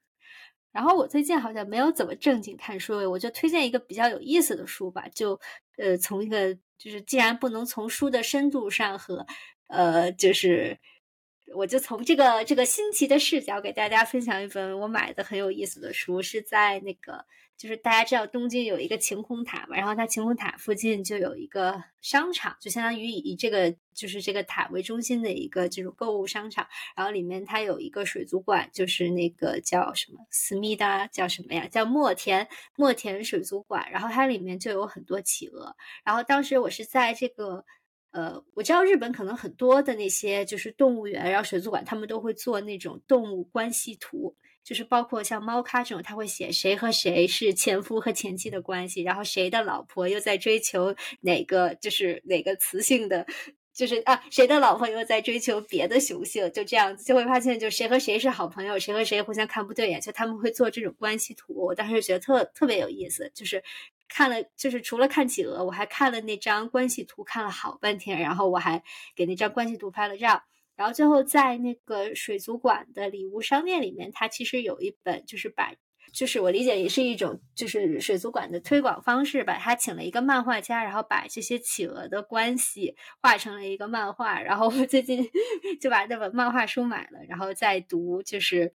[0.72, 5.08] 然后我最近好像没有怎么正经看书，我就推荐一个比较有意思的书吧。
[5.14, 5.40] 就
[5.78, 9.28] 呃，从一个就是既然不能从书的深度上和
[9.68, 10.80] 呃，就是
[11.54, 17.26] 我就从这个这个新奇的视角给大家分享一本我买的很有意思的书，是在那个。
[17.58, 26.68] 就是大家知道东京有一个晴空塔嘛，然后它晴空塔附近就有一个商场，就相当于以这个就是这个塔为中心的一个这种购物商场。
[26.98, 31.66] 然后里面它有一个水族馆，就是那个叫什么思密达叫什么呀？
[31.68, 33.90] 叫墨田墨田水族馆。
[33.90, 35.74] 然后它里面就有很多企鹅。
[36.04, 37.64] 然后当时我是在这个
[38.16, 44.36] 呃，我知道日本可能很多的那些就是动物园，然后水族馆他们都会做那种动物关系图。
[44.64, 53.28] 就是包括像猫咖这种，他会写谁和谁是前夫和前妻的关系，然后谁的老婆又在追求哪个，就是哪个雌性的，
[53.72, 61.54] 就是啊，谁的老婆又在追求别的雄性，就这样子就会发现，就谁和谁是好朋友，谁和谁互相看不对眼，就他们会做这种关系图。
[61.54, 63.64] 我当时觉得特特别有意思，就是
[64.08, 68.84] 看了，就是除了看企鹅，我还看了那张关系图，看了好半天，然后我还
[69.16, 70.44] 给那张关系图拍了照。
[70.76, 75.74] 然后最后在那个水族馆的礼物商店里面，它其实有一本，就是把，
[76.12, 79.58] 就是我理解也是一种，就是水族馆的推广方式吧。
[79.58, 84.42] 他请了一个漫画家，然后把这些企鹅的关系画成了一个漫画。
[84.42, 85.26] 然后我最近
[85.80, 88.74] 就把那本漫画书买了，然后再读，就是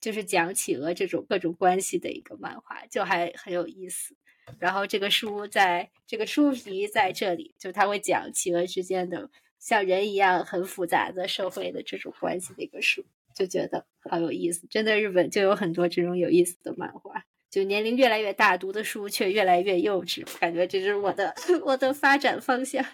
[0.00, 4.16] 就是讲企鹅这种各种关系的一个漫画，就还很有意思。
[4.58, 9.30] 然后这个书在这个书皮在这里，就他会讲企鹅之间的。
[9.58, 14.66] 像人一样很复杂的社会的这种关系的一个书，就觉得好有意思。
[14.68, 17.24] 真的，日本就有很多这种有意思的漫画。
[17.48, 21.32] 就年龄越来越大，读的书却越来越幼稚，感觉这是我的
[21.64, 22.84] 我的发展方向。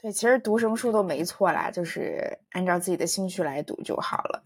[0.00, 4.44] 对，其实读什么书都没错啦，就是按照自己的兴趣来读就好了。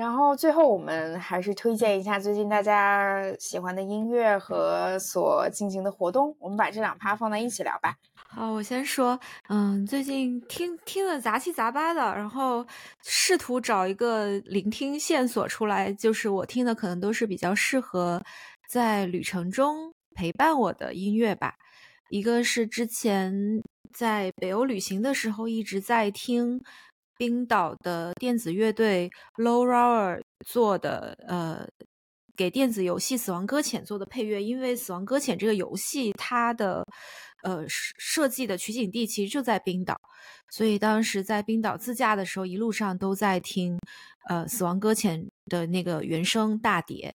[0.00, 6.34] 然后最后，我们还是推荐一下最近大家喜欢的音乐和所进行的活动。
[6.38, 7.94] 我们把这两趴放在一起聊吧。
[8.14, 9.20] 好，我先说，
[9.50, 12.66] 嗯，最近听听了杂七杂八的，然后
[13.04, 18.22] 试图找一个聆听线索出来，就是我听的可能都是比较适合
[18.70, 21.56] 在旅程中陪伴我的音乐吧。
[22.08, 23.34] 一个是之前
[23.92, 26.62] 在北欧旅行的时候一直在听。
[27.20, 31.68] 冰岛的电子乐队 Low Roar 做的，呃，
[32.34, 34.42] 给电子游戏《死亡搁浅》做的配乐。
[34.42, 36.82] 因为《死亡搁浅》这个游戏，它的
[37.42, 39.94] 呃设计的取景地其实就在冰岛，
[40.48, 43.78] 所以当时在冰岛自驾的时候，一路上都在听
[44.30, 47.14] 呃《死亡搁浅》的那个原声大碟。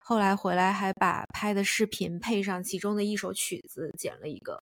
[0.00, 4.60] 后来回来还把拍的视频配上其中的一首曲子，剪了一个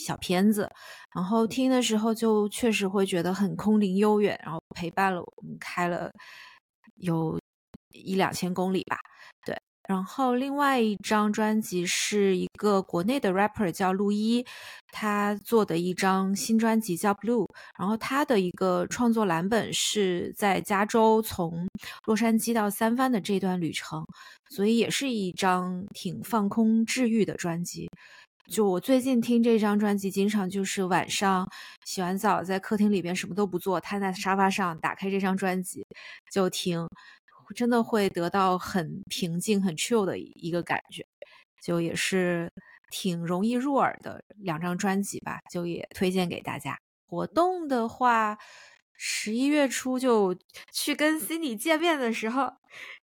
[0.00, 0.68] 小片子，
[1.14, 6.10] 然后听的时候就确实会觉得很空灵悠远，然后陪伴了我们开了
[6.96, 7.38] 有
[7.92, 8.96] 一两千公里吧。
[9.44, 9.56] 对，
[9.88, 14.44] 然后另外一张专辑是一个国内的 rapper 叫陆一，
[14.92, 17.46] 他做的一张新专辑叫 Blue，
[17.78, 21.68] 然后他的一个创作蓝本是在加州从
[22.06, 24.04] 洛杉矶到三藩的这段旅程。
[24.52, 27.88] 所以也是一张挺放空治愈的专辑。
[28.50, 31.48] 就我最近听这张专辑，经常就是晚上
[31.84, 35.86] 洗完澡在客厅里边什么都不做，瘫在沙发上，打开这张专辑
[36.32, 36.84] 就听，
[37.54, 41.06] 真的会得到很平静、很 chill 的一个感觉。
[41.62, 42.50] 就也是
[42.90, 46.76] 挺容易入耳的两张专辑吧，就也推荐给大家。
[47.06, 48.36] 活动的话，
[48.96, 50.36] 十一月初就
[50.72, 52.52] 去跟 Cindy 见面的时候。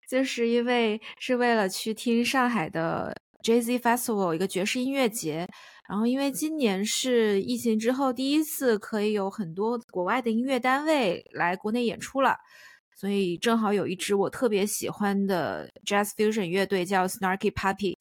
[0.09, 5.47] 就是因为是为了去听上海的 Jazz Festival 一个爵士音乐节，
[5.87, 12.35] 然后因为今年是疫情之后第一次可以有很多国外的音乐单位来国内演出了，
[12.95, 17.95] 所以正好有一支我特别喜欢的 Jazz Fusion 乐队叫 Snarky Puppy，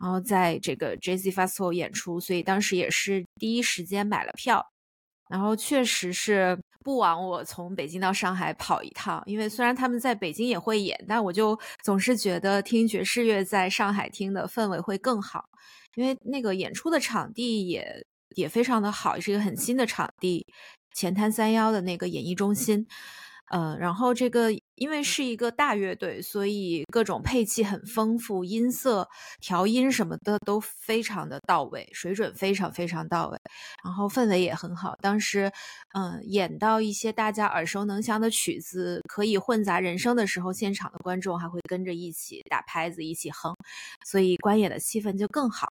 [0.00, 4.64] 然后在这个 Jazz Festival 演出，所以当时也是第一时间买了票。
[5.28, 15.44] 然后确实是不枉我从北京到上海跑一趟，因为虽然他们在北京也会演，但我就总是觉得听爵士乐在上海听的氛围会更好，
[15.96, 18.06] 因为那个演出的场地也
[18.36, 20.46] 也非常的好，也是一个很新的场地，
[20.94, 22.86] 前滩三幺的那个演艺中心。
[23.50, 29.08] 呃，然后这个因为是一个大乐队，所以各种配器很丰富，音色
[29.40, 33.38] 调音什么的都非常的到位，水准非常非常到位，
[33.84, 34.96] 然后氛围也很好。
[35.00, 35.52] 当时，
[35.94, 43.54] 嗯，演到一些大家耳熟能详的曲子，可以混杂人声的时候，现场的观众还会跟着一起打拍子，一起哼，
[44.06, 45.68] 所以观演的气氛就更好。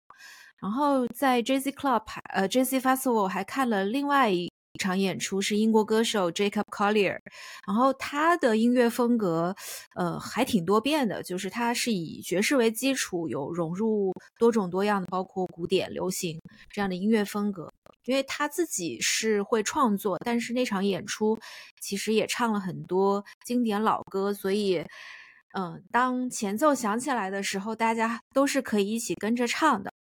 [0.61, 4.52] 然后在 Jazz Club，呃，Jazz Festival 还看了另外一。
[4.73, 7.19] 一场演出是英国歌手 Jacob Collier，
[7.67, 9.55] 然后他的音乐风格，
[9.95, 17.71] 呃，还挺多变的，就是他是以爵士为基础，有融入多种多样的，包括古典、流行这样的音乐风格。
[18.05, 21.39] 因为他自己是会创作，但是那场演出
[21.79, 24.83] 其实也唱了很多经典老歌，所以，
[25.53, 29.93] 嗯，当前奏响起来的时候，大家都是可以一起跟着唱的。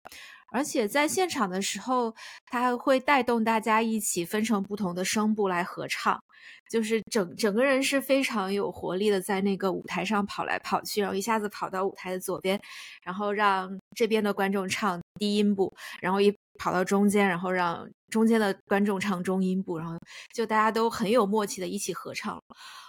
[0.53, 2.15] 而且在现场的时候，
[2.47, 6.23] 他还会带动大家一起分成不同的声部来合唱，
[6.71, 12.61] 就是整整个人是非常有活力的，在那个舞台上跑来跑去，然后一下子跑到舞台的左边，
[13.03, 19.99] 然后让这边的观众唱低音部，然后一跑到中间，然后让中间的观众唱中音部，然后
[20.35, 22.39] 就大家都很有默契的一起合唱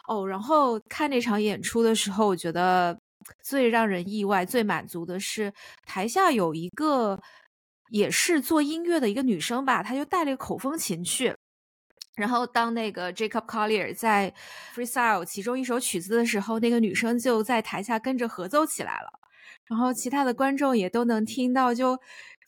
[0.09, 0.27] 哦。
[0.27, 2.97] 然后看那场演出的时候，我觉得
[3.41, 5.53] 最让人意外、最满足的是
[5.85, 7.17] 台下有一个。
[7.93, 11.31] 也是做音乐的一个女生吧，她就带了一个口风琴去，
[12.15, 14.33] 然后当那个 Jacob Collier 在
[14.73, 19.11] freestyle 其中一首曲子的时候，那个女生就在台下跟着合奏起来了，
[19.67, 21.95] 然后其他的观众也都能听到，就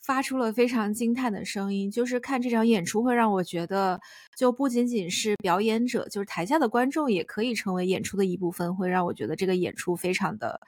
[0.02, 1.88] 发出了非常惊叹的声音。
[1.88, 4.00] 就是看这场演出会让我觉得，
[4.36, 10.60] 就不仅仅是表演者，就是台下的观众也可以成为演出的一部分，会让我觉得这个演出非常的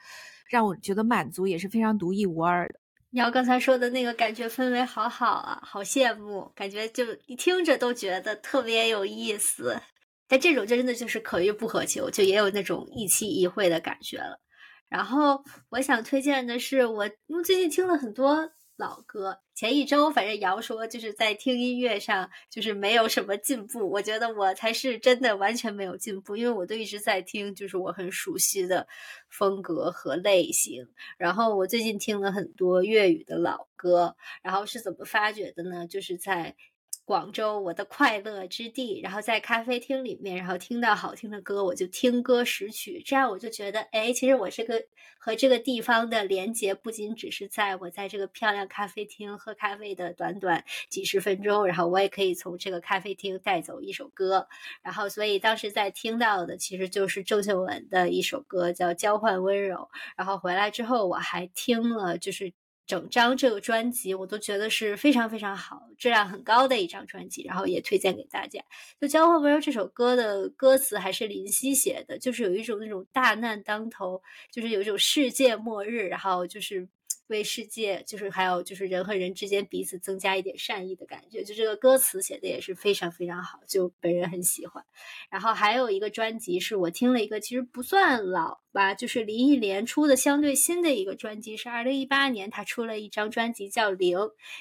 [0.47, 2.75] 让我觉得满足，也是非常独一无二的。
[3.11, 9.79] 你要刚才说的那个感觉氛围好好啊，好羡慕，感觉就你听着都觉得特别有意思。
[10.27, 14.39] 但这种就真的就是可遇不可求，就也有那种一期一会的感觉了。
[14.87, 18.51] 然后我想推荐的是，我因为最近听了很多。
[18.79, 28.87] 老歌，前一周反正瑶说就是在听音乐上就是没有什么进步，我觉得我才是真的完全没有进步，因为我都一直在听就是我很熟悉的
[29.27, 30.87] 风格和类型。
[31.17, 35.85] 然后我最近听了很多粤语的老歌，然后是怎么发掘的呢？
[35.85, 36.55] 就是在。
[37.09, 39.01] 广州，我的快乐之地。
[39.01, 43.01] 然后在咖啡厅里面，然后听到好听的歌，我就听歌识曲。
[43.03, 44.85] 这样我就觉得，哎，其实我这个
[45.17, 54.47] 和这个地方的连接，不仅只是在我在这个漂亮咖啡厅喝咖啡的短短几十分钟，然后我也可以从这个咖啡厅带走一首歌。
[54.83, 59.77] 然后，所以当时在听到的其实就是郑秀文的一首歌，叫《交换温柔》。
[60.15, 62.53] 然后回来之后，我还听了，就是。
[62.89, 68.59] 整张这个专辑我都觉得是非常非常好，质量很高的一张专辑，然后也推荐给大家。
[68.99, 74.19] 就《交换温柔》这首歌的歌词还是林夕写的，就是有一种那种大难当头，
[74.51, 76.89] 就是有一种世界末日，然后就是
[77.29, 81.43] 为世界，就是还有就是人和人之间彼此增加一点善意的感觉。
[81.43, 84.83] 就这个歌词写的也是非常非常好，就本人很喜欢。
[85.29, 94.17] 然后还有一个专辑是我听了一个，其实不算老吧，就是林忆莲出的相对新的一个专辑，是二零一八年她出了一张专辑叫《零》，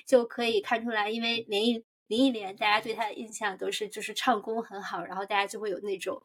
[0.07, 6.23] 就可以看出来，因为林忆林忆莲，大家对她的印象都是就是唱功很好，然后大家就会有那种。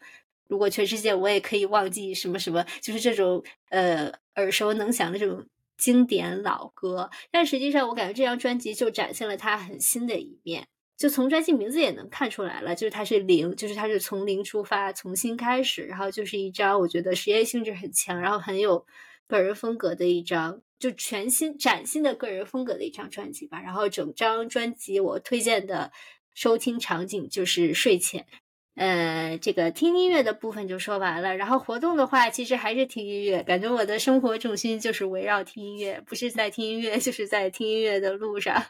[0.49, 5.43] 如果全世界我也可以忘记什么什么，就是这种呃耳熟能详的这种
[5.77, 7.09] 经典老歌。
[7.31, 10.67] 但实际上，我感觉这张专辑就展现了他很新的一面。
[10.95, 15.83] 就从专辑名字也能看出来了，就是它是零，就是它是从零出发，重新开始。
[15.83, 18.85] 然后就是一张我觉得实验性质很强，然后很有
[19.27, 23.59] 个人风格的一张，就全新崭新的个人风格的一张专辑吧。
[23.59, 25.91] 然后整张专辑我推荐的
[26.33, 28.27] 收听场景就是睡前。
[28.75, 31.37] 呃，这个听音乐的部分就说完了。
[31.37, 33.43] 然后活动的话，其实还是听音乐。
[33.43, 38.65] 感觉我的生活重心就是围绕听音乐，不是在听音乐，就是在听音乐的路上。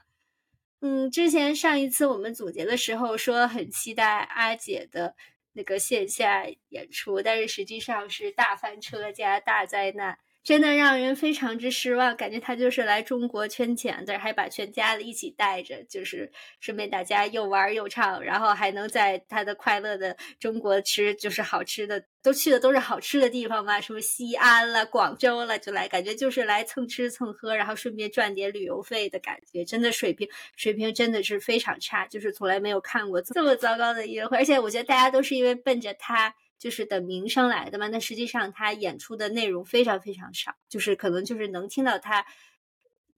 [0.81, 5.15] 嗯，之前上一次我们总结的时候说很期待阿姐的
[5.53, 10.17] 那个线下演出，但是实际上是大翻车加大灾难。
[10.43, 16.29] 真的让人非常之失望，感觉他就是来中国圈钱的，还把全家的一起带着，就是
[16.59, 30.27] 顺便大家又玩又唱，然后还能在他的快乐的中国吃，就是好吃的，都去的都是好吃的地方嘛，什么西安了、广州了，就来，感觉就是来蹭吃蹭喝，然后顺便赚点旅游费的感觉，真的水平
[30.57, 36.35] 水平真的是非常差，就是从来没有看过这么糟糕的音乐会，而且我觉得大家都是因为奔着他。
[36.63, 42.25] 就是的名声来的嘛，那实际上他演出的内容非常非常少，就是可能就是能听到他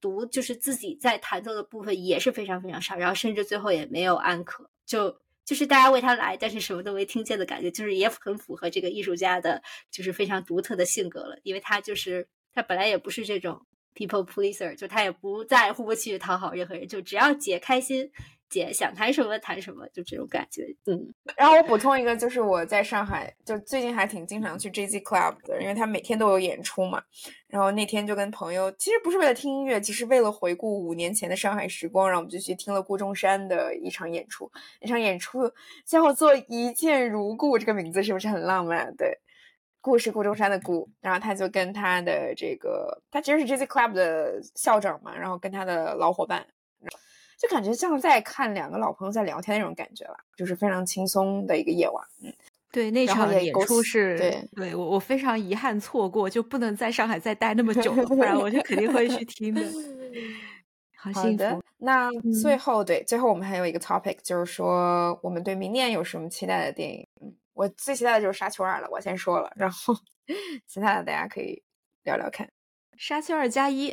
[0.02, 13.64] 读，就是自己在弹奏的部分也是非常非常少，然后甚至最后也没有安可，就就是大家为他来，但是什么都没听见的感觉，就是也很符合这个艺术家的，就是非常独特的性格了，因为他就是他本来也不是这种
[13.96, 18.12] people pleaser，就他也不在乎不去讨好任何人，就只要姐开心。
[18.48, 20.64] 姐想谈什么谈什么，就这种感觉。
[20.86, 27.02] 嗯，然后我补充一个，就是我在上海，就最近还挺经常去 J Z Club 的，因为他每天都有演出嘛。
[27.48, 34.50] 然后那天就跟朋友，其实不是为了听音乐，其实为了回顾五年前的上海时光，然后我们就去听了顾中山的一场演出。
[34.80, 35.52] 那场演出
[35.84, 38.96] 叫做《一见如故》，这个名字是不是很浪漫？
[38.96, 39.18] 对，
[39.86, 46.44] 故是顾中山的顾，然后他就跟他的这个，他其实是 J Z Club 的校长嘛，然后跟他的老伙伴。
[47.38, 52.04] 就感觉像在看两个老朋友在聊天那种感觉吧，就是非常轻松的一个夜晚。
[52.24, 52.34] 嗯，
[52.72, 59.62] 对，那场演出是，对，对我我非常遗憾错过，就不能在上海再待那么久了，不然我就肯定会去听的。
[60.98, 61.62] 好幸福。
[61.78, 62.10] 那
[62.42, 67.05] 最后，对，最后我们还有一个 topic，就是说我们对明年有什么期待的电影？
[67.56, 69.96] 嗯，我最期待的就是《沙丘二》了，我先说了，然后
[70.68, 71.64] 其他的大家可以
[72.04, 72.46] 聊聊看，
[72.98, 73.92] 《沙丘二加一》。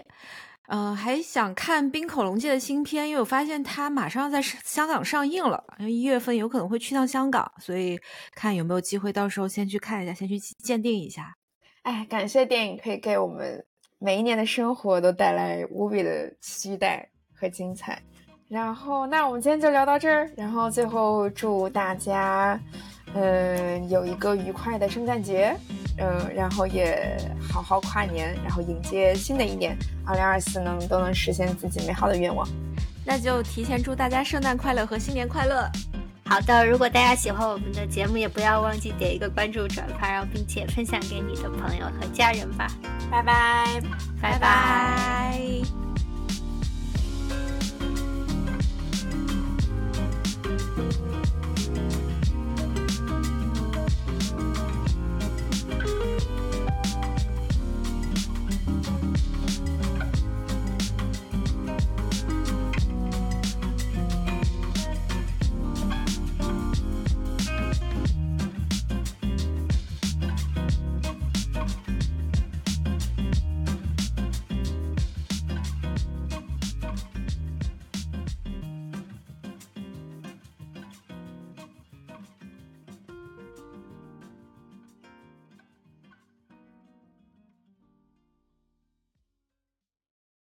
[0.69, 7.99] 嗯，还想看冰口龙界的新片，因为我发现它马上要在香港上映了，因为一月份有可能会去趟香港，所以
[8.33, 11.37] 看有没有机会到时候先去看一下，先去鉴定一下。
[11.83, 13.67] 哎，感谢电影可以给我们
[13.99, 18.01] 每一年的生活都带来无比的期待和精彩。
[18.49, 22.59] 然后，那我们今天就聊到这儿，然后最后祝大家。
[23.15, 25.55] 嗯，有一个愉快的圣诞节，
[25.99, 27.17] 嗯，然后也
[27.51, 32.49] 好好跨年，然后迎接新的一年，二零二四呢都能实现自己美好的愿望。
[33.05, 35.69] 那就提前祝大家圣诞快乐和新年快乐。
[36.25, 42.67] 好的，如果大家喜欢我们的节目，也不要忘记点一个关注、转发，然后并且分享给你的朋友和家人吧。
[43.11, 43.83] 拜拜，
[44.23, 45.61] 拜拜。